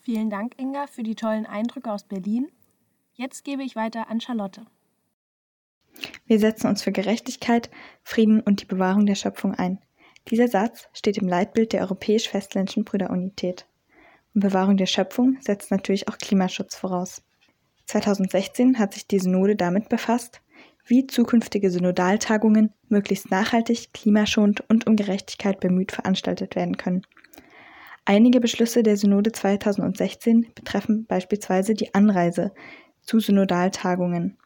Vielen 0.00 0.30
Dank, 0.30 0.58
Inga, 0.58 0.86
für 0.86 1.02
die 1.02 1.14
tollen 1.14 1.46
Eindrücke 1.46 1.90
aus 1.90 2.04
Berlin. 2.04 2.50
Jetzt 3.14 3.44
gebe 3.44 3.62
ich 3.62 3.76
weiter 3.76 4.10
an 4.10 4.20
Charlotte. 4.20 4.66
Wir 6.26 6.38
setzen 6.38 6.66
uns 6.66 6.82
für 6.82 6.92
Gerechtigkeit, 6.92 7.70
Frieden 8.02 8.40
und 8.40 8.60
die 8.60 8.66
Bewahrung 8.66 9.06
der 9.06 9.14
Schöpfung 9.14 9.54
ein. 9.54 9.78
Dieser 10.28 10.48
Satz 10.48 10.88
steht 10.92 11.18
im 11.18 11.28
Leitbild 11.28 11.72
der 11.72 11.82
Europäisch-Westländischen 11.82 12.84
Brüderunität. 12.84 13.66
Und 14.34 14.40
Bewahrung 14.40 14.76
der 14.76 14.86
Schöpfung 14.86 15.38
setzt 15.40 15.70
natürlich 15.70 16.08
auch 16.08 16.18
Klimaschutz 16.18 16.74
voraus. 16.74 17.22
2016 17.86 18.78
hat 18.78 18.94
sich 18.94 19.06
die 19.06 19.18
Synode 19.18 19.56
damit 19.56 19.88
befasst, 19.88 20.40
wie 20.86 21.06
zukünftige 21.06 21.70
Synodaltagungen 21.70 22.72
möglichst 22.88 23.30
nachhaltig, 23.30 23.92
klimaschonend 23.94 24.68
und 24.68 24.86
um 24.86 24.96
Gerechtigkeit 24.96 25.60
bemüht 25.60 25.92
veranstaltet 25.92 26.56
werden 26.56 26.76
können. 26.76 27.02
Einige 28.04 28.40
Beschlüsse 28.40 28.82
der 28.82 28.96
Synode 28.96 29.32
2016 29.32 30.48
betreffen 30.54 31.06
beispielsweise 31.06 31.72
die 31.72 31.94
Anreise 31.94 32.52
zu 33.00 33.18
Synodaltagungen. 33.18 34.36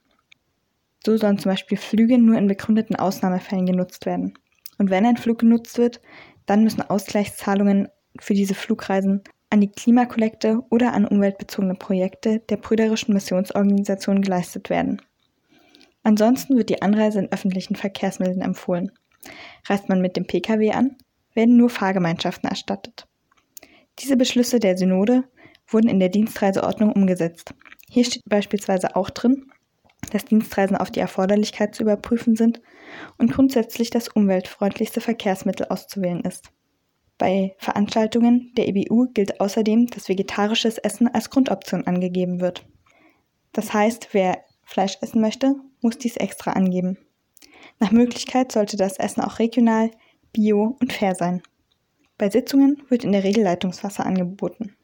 So 1.04 1.16
sollen 1.16 1.38
zum 1.38 1.50
Beispiel 1.50 1.78
Flüge 1.78 2.18
nur 2.18 2.38
in 2.38 2.46
begründeten 2.46 2.96
Ausnahmefällen 2.96 3.66
genutzt 3.66 4.06
werden. 4.06 4.34
Und 4.78 4.90
wenn 4.90 5.06
ein 5.06 5.16
Flug 5.16 5.40
genutzt 5.40 5.78
wird, 5.78 6.00
dann 6.46 6.62
müssen 6.62 6.82
Ausgleichszahlungen 6.82 7.88
für 8.20 8.34
diese 8.34 8.54
Flugreisen 8.54 9.22
an 9.50 9.60
die 9.60 9.70
Klimakollekte 9.70 10.62
oder 10.70 10.92
an 10.92 11.06
umweltbezogene 11.06 11.74
Projekte 11.74 12.40
der 12.40 12.56
brüderischen 12.56 13.14
Missionsorganisation 13.14 14.22
geleistet 14.22 14.70
werden. 14.70 15.00
Ansonsten 16.02 16.56
wird 16.56 16.70
die 16.70 16.82
Anreise 16.82 17.18
in 17.18 17.32
öffentlichen 17.32 17.76
Verkehrsmitteln 17.76 18.40
empfohlen. 18.40 18.92
Reist 19.66 19.88
man 19.88 20.00
mit 20.00 20.16
dem 20.16 20.26
Pkw 20.26 20.72
an, 20.72 20.96
werden 21.34 21.56
nur 21.56 21.70
Fahrgemeinschaften 21.70 22.48
erstattet. 22.48 23.06
Diese 23.98 24.16
Beschlüsse 24.16 24.60
der 24.60 24.76
Synode 24.76 25.24
wurden 25.66 25.88
in 25.88 26.00
der 26.00 26.08
Dienstreiseordnung 26.08 26.92
umgesetzt. 26.92 27.54
Hier 27.90 28.04
steht 28.04 28.22
beispielsweise 28.26 28.96
auch 28.96 29.10
drin, 29.10 29.50
dass 30.12 30.24
Dienstreisen 30.24 30.76
auf 30.76 30.90
die 30.90 31.00
Erforderlichkeit 31.00 31.74
zu 31.74 31.82
überprüfen 31.82 32.36
sind 32.36 32.60
und 33.18 33.32
grundsätzlich 33.32 33.90
das 33.90 34.08
umweltfreundlichste 34.08 35.00
Verkehrsmittel 35.00 35.66
auszuwählen 35.68 36.22
ist. 36.22 36.50
Bei 37.18 37.56
Veranstaltungen 37.58 38.52
der 38.56 38.68
EBU 38.68 39.08
gilt 39.12 39.40
außerdem, 39.40 39.88
dass 39.88 40.08
vegetarisches 40.08 40.78
Essen 40.78 41.08
als 41.08 41.30
Grundoption 41.30 41.86
angegeben 41.86 42.40
wird. 42.40 42.64
Das 43.52 43.74
heißt, 43.74 44.08
wer 44.12 44.44
Fleisch 44.62 44.98
essen 45.00 45.20
möchte, 45.20 45.56
muss 45.80 45.98
dies 45.98 46.16
extra 46.16 46.52
angeben. 46.52 46.96
Nach 47.80 47.90
Möglichkeit 47.90 48.52
sollte 48.52 48.76
das 48.76 48.98
Essen 48.98 49.20
auch 49.22 49.38
regional, 49.38 49.90
bio 50.32 50.76
und 50.80 50.92
fair 50.92 51.14
sein. 51.14 51.42
Bei 52.18 52.30
Sitzungen 52.30 52.82
wird 52.88 53.04
in 53.04 53.12
der 53.12 53.24
Regel 53.24 53.44
Leitungswasser 53.44 54.04
angeboten. 54.06 54.76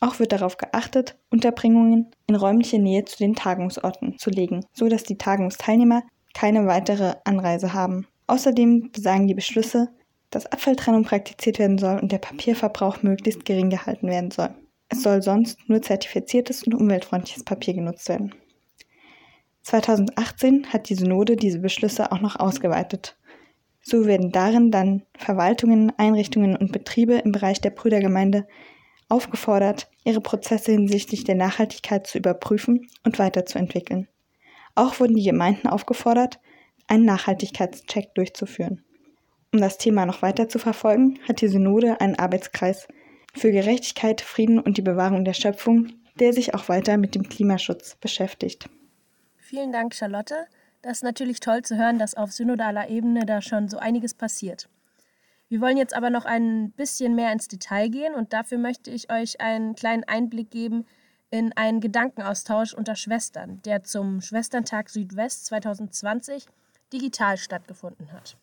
Auch 0.00 0.18
wird 0.18 0.32
darauf 0.32 0.58
geachtet, 0.58 1.18
Unterbringungen 1.30 2.10
in 2.26 2.34
räumliche 2.34 2.78
Nähe 2.78 3.04
zu 3.04 3.16
den 3.16 3.34
Tagungsorten 3.34 4.18
zu 4.18 4.30
legen, 4.30 4.64
so 4.72 4.88
dass 4.88 5.04
die 5.04 5.16
Tagungsteilnehmer 5.16 6.02
keine 6.34 6.66
weitere 6.66 7.14
Anreise 7.24 7.72
haben. 7.72 8.06
Außerdem 8.26 8.90
besagen 8.92 9.26
die 9.26 9.34
Beschlüsse, 9.34 9.88
dass 10.30 10.46
Abfalltrennung 10.46 11.04
praktiziert 11.04 11.58
werden 11.58 11.78
soll 11.78 11.98
und 11.98 12.12
der 12.12 12.18
Papierverbrauch 12.18 13.02
möglichst 13.02 13.44
gering 13.44 13.70
gehalten 13.70 14.08
werden 14.08 14.30
soll. 14.30 14.50
Es 14.88 15.02
soll 15.02 15.22
sonst 15.22 15.58
nur 15.68 15.82
zertifiziertes 15.82 16.62
und 16.64 16.74
umweltfreundliches 16.74 17.44
Papier 17.44 17.74
genutzt 17.74 18.08
werden. 18.08 18.34
2018 19.62 20.72
hat 20.72 20.88
die 20.88 20.94
Synode 20.94 21.34
diese 21.34 21.58
Beschlüsse 21.58 22.12
auch 22.12 22.20
noch 22.20 22.38
ausgeweitet. 22.38 23.16
So 23.82 24.06
werden 24.06 24.30
darin 24.30 24.70
dann 24.70 25.02
Verwaltungen, 25.16 25.92
Einrichtungen 25.96 26.56
und 26.56 26.72
Betriebe 26.72 27.14
im 27.14 27.32
Bereich 27.32 27.60
der 27.60 27.70
Brüdergemeinde 27.70 28.46
aufgefordert, 29.08 29.88
ihre 30.04 30.20
Prozesse 30.20 30.72
hinsichtlich 30.72 31.24
der 31.24 31.34
Nachhaltigkeit 31.34 32.06
zu 32.06 32.18
überprüfen 32.18 32.88
und 33.04 33.18
weiterzuentwickeln. 33.18 34.08
Auch 34.74 35.00
wurden 35.00 35.16
die 35.16 35.24
Gemeinden 35.24 35.68
aufgefordert, 35.68 36.40
einen 36.86 37.04
Nachhaltigkeitscheck 37.04 38.14
durchzuführen. 38.14 38.84
Um 39.52 39.60
das 39.60 39.78
Thema 39.78 40.06
noch 40.06 40.22
weiter 40.22 40.48
zu 40.48 40.58
verfolgen, 40.58 41.18
hat 41.28 41.40
die 41.40 41.48
Synode 41.48 42.00
einen 42.00 42.18
Arbeitskreis 42.18 42.88
für 43.34 43.52
Gerechtigkeit, 43.52 44.20
Frieden 44.20 44.58
und 44.58 44.76
die 44.76 44.82
Bewahrung 44.82 45.24
der 45.24 45.34
Schöpfung, 45.34 45.92
der 46.18 46.32
sich 46.32 46.54
auch 46.54 46.68
weiter 46.68 46.96
mit 46.96 47.14
dem 47.14 47.28
Klimaschutz 47.28 47.96
beschäftigt. 47.96 48.68
Vielen 49.36 49.72
Dank, 49.72 49.94
Charlotte. 49.94 50.46
Das 50.82 50.98
ist 50.98 51.04
natürlich 51.04 51.40
toll 51.40 51.62
zu 51.62 51.76
hören, 51.76 51.98
dass 51.98 52.14
auf 52.14 52.32
synodaler 52.32 52.88
Ebene 52.88 53.26
da 53.26 53.42
schon 53.42 53.68
so 53.68 53.78
einiges 53.78 54.14
passiert. 54.14 54.68
Wir 55.48 55.60
wollen 55.60 55.76
jetzt 55.76 55.94
aber 55.94 56.10
noch 56.10 56.24
ein 56.24 56.72
bisschen 56.72 57.14
mehr 57.14 57.32
ins 57.32 57.46
Detail 57.46 57.88
gehen 57.88 58.14
und 58.14 58.32
dafür 58.32 58.58
möchte 58.58 58.90
ich 58.90 59.12
euch 59.12 59.40
einen 59.40 59.76
kleinen 59.76 60.04
Einblick 60.04 60.50
geben 60.50 60.86
in 61.30 61.52
einen 61.56 61.80
Gedankenaustausch 61.80 62.74
unter 62.74 62.96
Schwestern, 62.96 63.60
der 63.62 63.84
zum 63.84 64.20
Schwesterntag 64.20 64.88
Südwest 64.88 65.46
2020 65.46 66.46
digital 66.92 67.36
stattgefunden 67.36 68.12
hat, 68.12 68.36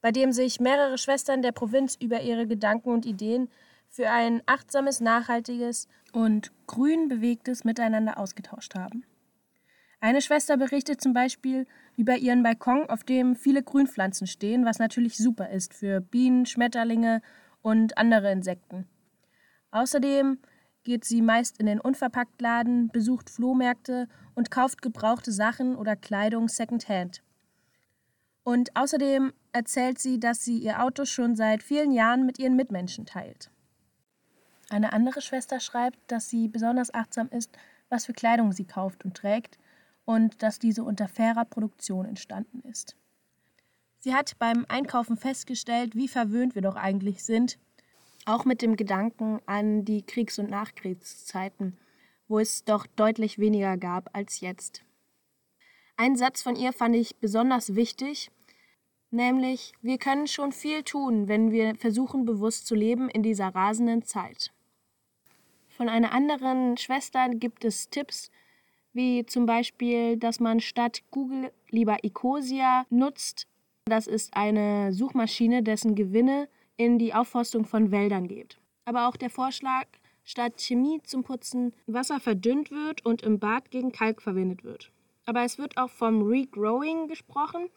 bei 0.00 0.12
dem 0.12 0.32
sich 0.32 0.60
mehrere 0.60 0.98
Schwestern 0.98 1.42
der 1.42 1.52
Provinz 1.52 1.96
über 2.00 2.20
ihre 2.22 2.46
Gedanken 2.46 2.90
und 2.90 3.06
Ideen 3.06 3.48
für 3.88 4.10
ein 4.10 4.42
achtsames, 4.46 5.00
nachhaltiges 5.00 5.88
und 6.12 6.52
grün 6.66 7.08
bewegtes 7.08 7.64
Miteinander 7.64 8.18
ausgetauscht 8.18 8.74
haben. 8.74 9.04
Eine 10.00 10.22
Schwester 10.22 10.56
berichtet 10.56 11.00
zum 11.00 11.12
Beispiel 11.12 11.66
über 11.96 12.16
ihren 12.16 12.44
Balkon, 12.44 12.88
auf 12.88 13.02
dem 13.02 13.34
viele 13.34 13.64
Grünpflanzen 13.64 14.28
stehen, 14.28 14.64
was 14.64 14.78
natürlich 14.78 15.16
super 15.16 15.50
ist 15.50 15.74
für 15.74 16.00
Bienen, 16.00 16.46
Schmetterlinge 16.46 17.20
und 17.62 17.98
andere 17.98 18.30
Insekten. 18.30 18.86
Außerdem 19.72 20.38
geht 20.84 21.04
sie 21.04 21.20
meist 21.20 21.58
in 21.58 21.66
den 21.66 21.80
Unverpacktladen, 21.80 22.90
besucht 22.90 23.28
Flohmärkte 23.28 24.08
und 24.36 24.52
kauft 24.52 24.82
gebrauchte 24.82 25.32
Sachen 25.32 25.74
oder 25.74 25.96
Kleidung 25.96 26.48
secondhand. 26.48 27.22
Und 28.44 28.74
außerdem 28.76 29.32
erzählt 29.52 29.98
sie, 29.98 30.20
dass 30.20 30.44
sie 30.44 30.58
ihr 30.58 30.82
Auto 30.82 31.04
schon 31.04 31.36
seit 31.36 31.62
vielen 31.62 31.92
Jahren 31.92 32.26
mit 32.26 32.38
ihren 32.38 32.56
Mitmenschen 32.56 33.06
teilt. 33.06 33.50
Eine 34.70 34.92
andere 34.92 35.20
Schwester 35.20 35.60
schreibt, 35.60 35.98
dass 36.08 36.28
sie 36.28 36.48
besonders 36.48 36.92
achtsam 36.92 37.28
ist, 37.30 37.56
was 37.88 38.06
für 38.06 38.12
Kleidung 38.12 38.52
sie 38.52 38.66
kauft 38.66 39.04
und 39.04 39.16
trägt 39.16 39.58
und 40.04 40.42
dass 40.42 40.58
diese 40.58 40.84
unter 40.84 41.08
fairer 41.08 41.44
Produktion 41.44 42.04
entstanden 42.04 42.60
ist. 42.68 42.96
Sie 44.00 44.14
hat 44.14 44.38
beim 44.38 44.64
Einkaufen 44.68 45.16
festgestellt, 45.16 45.94
wie 45.94 46.08
verwöhnt 46.08 46.54
wir 46.54 46.62
doch 46.62 46.76
eigentlich 46.76 47.24
sind, 47.24 47.58
auch 48.26 48.44
mit 48.44 48.62
dem 48.62 48.76
Gedanken 48.76 49.40
an 49.46 49.84
die 49.84 50.02
Kriegs- 50.02 50.38
und 50.38 50.50
Nachkriegszeiten, 50.50 51.78
wo 52.28 52.38
es 52.38 52.64
doch 52.64 52.86
deutlich 52.86 53.38
weniger 53.38 53.76
gab 53.76 54.10
als 54.14 54.40
jetzt. 54.40 54.84
Ein 55.96 56.14
Satz 56.14 56.42
von 56.42 56.54
ihr 56.54 56.72
fand 56.72 56.94
ich 56.94 57.16
besonders 57.16 57.74
wichtig, 57.74 58.30
nämlich 59.10 59.72
wir 59.82 59.98
können 59.98 60.26
schon 60.26 60.52
viel 60.52 60.82
tun, 60.82 61.28
wenn 61.28 61.50
wir 61.50 61.74
versuchen 61.74 62.24
bewusst 62.24 62.66
zu 62.66 62.74
leben 62.74 63.08
in 63.08 63.22
dieser 63.22 63.48
rasenden 63.48 64.04
Zeit. 64.04 64.52
Von 65.68 65.88
einer 65.88 66.12
anderen 66.12 66.76
Schwester 66.76 67.28
gibt 67.28 67.64
es 67.64 67.88
Tipps, 67.88 68.30
wie 68.92 69.24
zum 69.26 69.46
Beispiel, 69.46 70.16
dass 70.16 70.40
man 70.40 70.60
statt 70.60 71.02
Google 71.10 71.52
lieber 71.70 72.02
Ecosia 72.02 72.84
nutzt. 72.90 73.46
Das 73.84 74.06
ist 74.06 74.34
eine 74.36 74.92
Suchmaschine, 74.92 75.62
dessen 75.62 75.94
Gewinne 75.94 76.48
in 76.76 76.98
die 76.98 77.14
Aufforstung 77.14 77.64
von 77.64 77.90
Wäldern 77.90 78.28
geht. 78.28 78.58
Aber 78.84 79.08
auch 79.08 79.16
der 79.16 79.30
Vorschlag, 79.30 79.86
statt 80.24 80.60
Chemie 80.60 81.00
zum 81.04 81.22
Putzen 81.22 81.72
Wasser 81.86 82.20
verdünnt 82.20 82.70
wird 82.70 83.04
und 83.04 83.22
im 83.22 83.38
Bad 83.38 83.70
gegen 83.70 83.92
Kalk 83.92 84.20
verwendet 84.20 84.64
wird. 84.64 84.90
Aber 85.26 85.44
es 85.44 85.58
wird 85.58 85.76
auch 85.76 85.90
vom 85.90 86.22
Regrowing 86.22 87.06
gesprochen, 87.06 87.68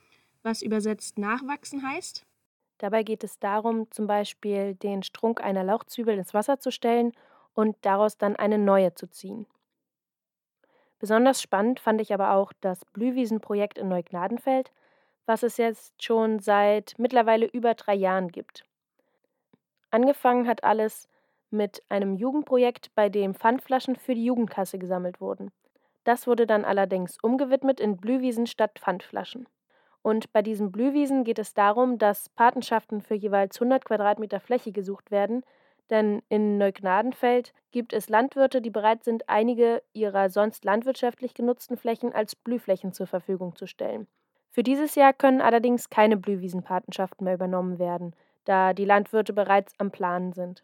was 0.43 0.61
übersetzt 0.61 1.17
nachwachsen 1.17 1.87
heißt. 1.87 2.25
Dabei 2.77 3.03
geht 3.03 3.23
es 3.23 3.37
darum, 3.39 3.91
zum 3.91 4.07
Beispiel 4.07 4.75
den 4.75 5.03
Strunk 5.03 5.41
einer 5.41 5.63
Lauchzwiebel 5.63 6.17
ins 6.17 6.33
Wasser 6.33 6.59
zu 6.59 6.71
stellen 6.71 7.11
und 7.53 7.77
daraus 7.81 8.17
dann 8.17 8.35
eine 8.35 8.57
neue 8.57 8.93
zu 8.95 9.07
ziehen. 9.07 9.45
Besonders 10.99 11.41
spannend 11.41 11.79
fand 11.79 12.01
ich 12.01 12.13
aber 12.13 12.33
auch 12.33 12.53
das 12.61 12.85
Blühwiesenprojekt 12.85 13.77
in 13.77 13.87
Neugnadenfeld, 13.87 14.71
was 15.25 15.43
es 15.43 15.57
jetzt 15.57 16.01
schon 16.03 16.39
seit 16.39 16.95
mittlerweile 16.97 17.45
über 17.45 17.73
drei 17.73 17.95
Jahren 17.95 18.29
gibt. 18.29 18.65
Angefangen 19.91 20.47
hat 20.47 20.63
alles 20.63 21.07
mit 21.49 21.83
einem 21.89 22.15
Jugendprojekt, 22.15 22.95
bei 22.95 23.09
dem 23.09 23.35
Pfandflaschen 23.35 23.95
für 23.95 24.15
die 24.15 24.25
Jugendkasse 24.25 24.79
gesammelt 24.79 25.19
wurden. 25.19 25.51
Das 26.03 26.25
wurde 26.25 26.47
dann 26.47 26.65
allerdings 26.65 27.17
umgewidmet 27.21 27.79
in 27.79 27.97
Blühwiesen 27.97 28.47
statt 28.47 28.79
Pfandflaschen. 28.79 29.47
Und 30.01 30.31
bei 30.33 30.41
diesen 30.41 30.71
Blühwiesen 30.71 31.23
geht 31.23 31.39
es 31.39 31.53
darum, 31.53 31.97
dass 31.97 32.29
Patenschaften 32.29 33.01
für 33.01 33.15
jeweils 33.15 33.57
100 33.57 33.85
Quadratmeter 33.85 34.39
Fläche 34.39 34.71
gesucht 34.71 35.11
werden, 35.11 35.43
denn 35.91 36.23
in 36.29 36.57
Neugnadenfeld 36.57 37.53
gibt 37.71 37.93
es 37.93 38.09
Landwirte, 38.09 38.61
die 38.61 38.69
bereit 38.69 39.03
sind, 39.03 39.27
einige 39.29 39.83
ihrer 39.93 40.29
sonst 40.29 40.63
landwirtschaftlich 40.63 41.33
genutzten 41.33 41.77
Flächen 41.77 42.13
als 42.13 42.35
Blühflächen 42.35 42.93
zur 42.93 43.07
Verfügung 43.07 43.55
zu 43.55 43.67
stellen. 43.67 44.07
Für 44.49 44.63
dieses 44.63 44.95
Jahr 44.95 45.13
können 45.13 45.41
allerdings 45.41 45.89
keine 45.89 46.17
Blühwiesenpatenschaften 46.17 47.25
mehr 47.25 47.35
übernommen 47.35 47.77
werden, 47.77 48.15
da 48.45 48.73
die 48.73 48.85
Landwirte 48.85 49.33
bereits 49.33 49.73
am 49.77 49.91
Planen 49.91 50.33
sind. 50.33 50.63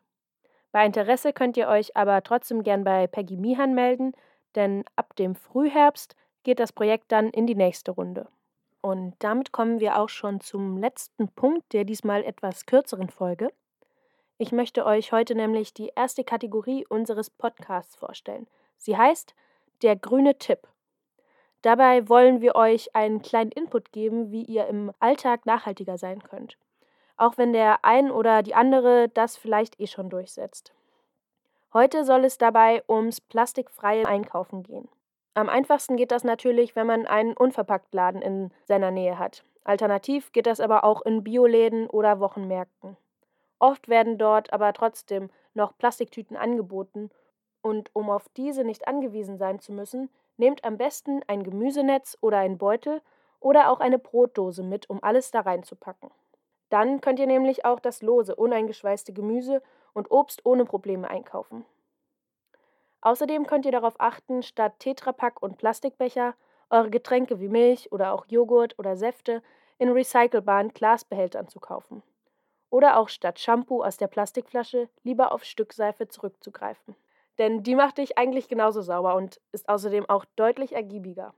Bei 0.71 0.85
Interesse 0.85 1.33
könnt 1.33 1.57
ihr 1.57 1.67
euch 1.67 1.95
aber 1.95 2.23
trotzdem 2.23 2.63
gern 2.63 2.83
bei 2.83 3.07
Peggy 3.07 3.37
Mihan 3.37 3.73
melden, 3.75 4.13
denn 4.55 4.83
ab 4.95 5.15
dem 5.15 5.35
Frühherbst 5.35 6.15
geht 6.43 6.59
das 6.59 6.71
Projekt 6.71 7.11
dann 7.11 7.29
in 7.29 7.47
die 7.47 7.55
nächste 7.55 7.91
Runde. 7.91 8.27
Und 8.81 9.15
damit 9.19 9.51
kommen 9.51 9.79
wir 9.79 9.97
auch 9.97 10.09
schon 10.09 10.39
zum 10.39 10.77
letzten 10.77 11.27
Punkt 11.29 11.73
der 11.73 11.83
diesmal 11.83 12.23
etwas 12.23 12.65
kürzeren 12.65 13.09
Folge. 13.09 13.51
Ich 14.37 14.51
möchte 14.51 14.85
euch 14.85 15.11
heute 15.11 15.33
nämlich 15.33 15.73
die 15.73 15.91
erste 15.95 16.23
Kategorie 16.23 16.85
unseres 16.87 17.29
Podcasts 17.29 17.95
vorstellen. 17.95 18.47
Sie 18.77 18.95
heißt 18.95 19.33
Der 19.81 19.95
grüne 19.95 20.37
Tipp. 20.37 20.67
Dabei 21.63 22.07
wollen 22.07 22.39
wir 22.41 22.55
euch 22.55 22.95
einen 22.95 23.21
kleinen 23.21 23.51
Input 23.51 23.91
geben, 23.91 24.31
wie 24.31 24.43
ihr 24.43 24.67
im 24.67 24.91
Alltag 24.99 25.45
nachhaltiger 25.45 25.97
sein 25.97 26.21
könnt. 26.21 26.57
Auch 27.17 27.37
wenn 27.37 27.51
der 27.51 27.83
ein 27.83 28.11
oder 28.11 28.43
die 28.43 28.53
andere 28.53 29.09
das 29.09 29.37
vielleicht 29.37 29.79
eh 29.79 29.87
schon 29.87 30.09
durchsetzt. 30.09 30.71
Heute 31.73 32.05
soll 32.05 32.25
es 32.25 32.37
dabei 32.37 32.83
ums 32.87 33.19
plastikfreie 33.19 34.05
Einkaufen 34.05 34.63
gehen. 34.63 34.87
Am 35.37 35.49
einfachsten 35.49 35.97
geht 35.97 36.09
das 36.09 36.23
natürlich, 36.23 36.75
wenn 36.75 36.87
man 36.87 37.05
einen 37.05 37.37
Unverpacktladen 37.37 38.23
in 38.23 38.49
seiner 38.65 38.89
Nähe 38.89 39.19
hat. 39.19 39.43
Alternativ 39.63 40.31
geht 40.31 40.47
das 40.47 40.59
aber 40.59 40.83
auch 40.83 41.03
in 41.03 41.23
Bioläden 41.23 41.87
oder 41.87 42.19
Wochenmärkten. 42.19 42.97
Oft 43.59 43.87
werden 43.87 44.17
dort 44.17 44.51
aber 44.51 44.73
trotzdem 44.73 45.29
noch 45.53 45.77
Plastiktüten 45.77 46.35
angeboten 46.35 47.11
und 47.61 47.91
um 47.93 48.09
auf 48.09 48.27
diese 48.29 48.63
nicht 48.63 48.87
angewiesen 48.87 49.37
sein 49.37 49.59
zu 49.59 49.73
müssen, 49.73 50.09
nehmt 50.37 50.65
am 50.65 50.79
besten 50.79 51.21
ein 51.27 51.43
Gemüsenetz 51.43 52.17
oder 52.19 52.39
einen 52.39 52.57
Beutel 52.57 53.03
oder 53.39 53.71
auch 53.71 53.79
eine 53.79 53.99
Brotdose 53.99 54.63
mit, 54.63 54.89
um 54.89 55.03
alles 55.03 55.29
da 55.29 55.41
reinzupacken. 55.41 56.09
Dann 56.71 56.99
könnt 56.99 57.19
ihr 57.19 57.27
nämlich 57.27 57.63
auch 57.63 57.79
das 57.79 58.01
lose, 58.01 58.35
uneingeschweißte 58.35 59.13
Gemüse 59.13 59.61
und 59.93 60.09
Obst 60.09 60.43
ohne 60.47 60.65
Probleme 60.65 61.07
einkaufen. 61.07 61.63
Außerdem 63.07 63.47
könnt 63.47 63.65
ihr 63.65 63.71
darauf 63.71 64.01
achten, 64.01 64.43
statt 64.43 64.79
Tetrapack 64.79 65.41
und 65.41 65.57
Plastikbecher 65.57 66.35
eure 66.69 66.89
Getränke 66.89 67.39
wie 67.39 67.47
Milch 67.47 67.89
oder 67.93 68.11
auch 68.11 68.25
Joghurt 68.27 68.77
oder 68.77 68.97
Säfte 68.97 69.41
in 69.77 69.87
recycelbaren 69.87 70.73
Glasbehältern 70.73 71.47
zu 71.47 71.61
kaufen. 71.61 72.03
Oder 72.69 72.97
auch 72.97 73.07
statt 73.07 73.39
Shampoo 73.39 73.81
aus 73.81 73.95
der 73.95 74.07
Plastikflasche 74.07 74.89
lieber 75.03 75.31
auf 75.31 75.45
Stückseife 75.45 76.09
zurückzugreifen. 76.09 76.97
Denn 77.37 77.63
die 77.63 77.75
macht 77.75 77.99
dich 77.99 78.17
eigentlich 78.17 78.49
genauso 78.49 78.81
sauber 78.81 79.15
und 79.15 79.39
ist 79.53 79.69
außerdem 79.69 80.09
auch 80.09 80.25
deutlich 80.35 80.73
ergiebiger. 80.73 81.33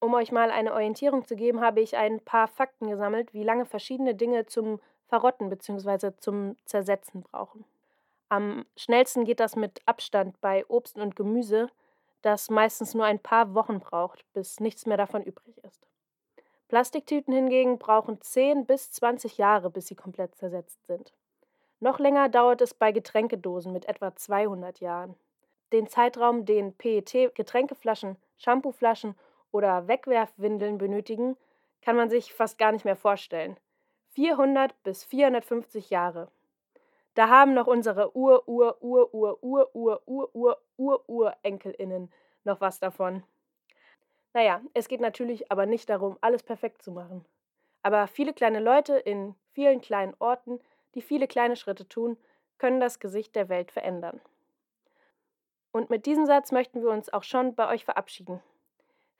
Um 0.00 0.12
euch 0.12 0.30
mal 0.30 0.50
eine 0.50 0.74
Orientierung 0.74 1.24
zu 1.24 1.36
geben, 1.36 1.62
habe 1.62 1.80
ich 1.80 1.96
ein 1.96 2.20
paar 2.20 2.48
Fakten 2.48 2.90
gesammelt, 2.90 3.32
wie 3.32 3.44
lange 3.44 3.64
verschiedene 3.64 4.14
Dinge 4.14 4.44
zum 4.44 4.78
Verrotten 5.06 5.48
bzw. 5.48 6.12
zum 6.18 6.56
Zersetzen 6.66 7.22
brauchen. 7.22 7.64
Am 8.34 8.66
schnellsten 8.76 9.24
geht 9.24 9.38
das 9.38 9.54
mit 9.54 9.80
Abstand 9.86 10.40
bei 10.40 10.66
Obst 10.66 10.98
und 10.98 11.14
Gemüse, 11.14 11.70
das 12.20 12.50
meistens 12.50 12.92
nur 12.92 13.04
ein 13.04 13.20
paar 13.20 13.54
Wochen 13.54 13.78
braucht, 13.78 14.24
bis 14.32 14.58
nichts 14.58 14.86
mehr 14.86 14.96
davon 14.96 15.22
übrig 15.22 15.56
ist. 15.58 15.86
Plastiktüten 16.66 17.32
hingegen 17.32 17.78
brauchen 17.78 18.20
10 18.20 18.66
bis 18.66 18.90
20 18.90 19.38
Jahre, 19.38 19.70
bis 19.70 19.86
sie 19.86 19.94
komplett 19.94 20.34
zersetzt 20.34 20.84
sind. 20.84 21.12
Noch 21.78 22.00
länger 22.00 22.28
dauert 22.28 22.60
es 22.60 22.74
bei 22.74 22.90
Getränkedosen 22.90 23.72
mit 23.72 23.84
etwa 23.84 24.16
200 24.16 24.80
Jahren. 24.80 25.14
Den 25.72 25.86
Zeitraum, 25.86 26.44
den 26.44 26.72
PET-Getränkeflaschen, 26.76 28.16
Shampooflaschen 28.38 29.14
oder 29.52 29.86
Wegwerfwindeln 29.86 30.76
benötigen, 30.76 31.36
kann 31.82 31.94
man 31.94 32.10
sich 32.10 32.34
fast 32.34 32.58
gar 32.58 32.72
nicht 32.72 32.84
mehr 32.84 32.96
vorstellen. 32.96 33.56
400 34.14 34.74
bis 34.82 35.04
450 35.04 35.90
Jahre. 35.90 36.32
Da 37.14 37.28
haben 37.28 37.54
noch 37.54 37.66
unsere 37.66 38.16
Ur, 38.16 38.46
Ur, 38.48 38.82
Ur, 38.82 39.14
Ur, 39.14 39.38
Ur, 39.42 39.70
Ur, 39.74 40.02
Ur, 40.04 40.30
Ur, 40.34 40.58
Ur, 40.76 41.08
Urenkelinnen 41.08 42.12
noch 42.42 42.60
was 42.60 42.80
davon. 42.80 43.22
Naja, 44.32 44.60
es 44.74 44.88
geht 44.88 45.00
natürlich 45.00 45.50
aber 45.50 45.64
nicht 45.64 45.88
darum, 45.88 46.18
alles 46.20 46.42
perfekt 46.42 46.82
zu 46.82 46.90
machen. 46.90 47.24
Aber 47.82 48.08
viele 48.08 48.32
kleine 48.32 48.58
Leute 48.58 48.96
in 48.96 49.34
vielen 49.52 49.80
kleinen 49.80 50.14
Orten, 50.18 50.58
die 50.94 51.02
viele 51.02 51.28
kleine 51.28 51.54
Schritte 51.54 51.88
tun, 51.88 52.16
können 52.58 52.80
das 52.80 52.98
Gesicht 52.98 53.36
der 53.36 53.48
Welt 53.48 53.70
verändern. 53.70 54.20
Und 55.70 55.90
mit 55.90 56.06
diesem 56.06 56.26
Satz 56.26 56.50
möchten 56.50 56.82
wir 56.82 56.90
uns 56.90 57.12
auch 57.12 57.24
schon 57.24 57.54
bei 57.54 57.68
euch 57.68 57.84
verabschieden. 57.84 58.40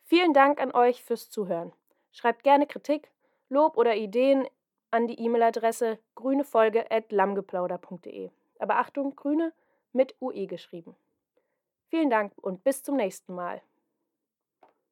Vielen 0.04 0.32
Dank 0.32 0.60
an 0.60 0.72
euch 0.72 1.02
fürs 1.02 1.30
Zuhören. 1.30 1.72
Schreibt 2.12 2.42
gerne 2.42 2.66
Kritik, 2.66 3.10
Lob 3.48 3.76
oder 3.76 3.96
Ideen 3.96 4.46
an 4.94 5.06
die 5.08 5.20
E-Mail-Adresse 5.20 5.98
grünefolge.lammgeplauder.de. 6.14 8.30
Aber 8.60 8.76
Achtung, 8.76 9.16
grüne 9.16 9.52
mit 9.92 10.14
UE 10.20 10.46
geschrieben. 10.46 10.94
Vielen 11.88 12.10
Dank 12.10 12.32
und 12.36 12.62
bis 12.62 12.84
zum 12.84 12.94
nächsten 12.94 13.34
Mal. 13.34 13.60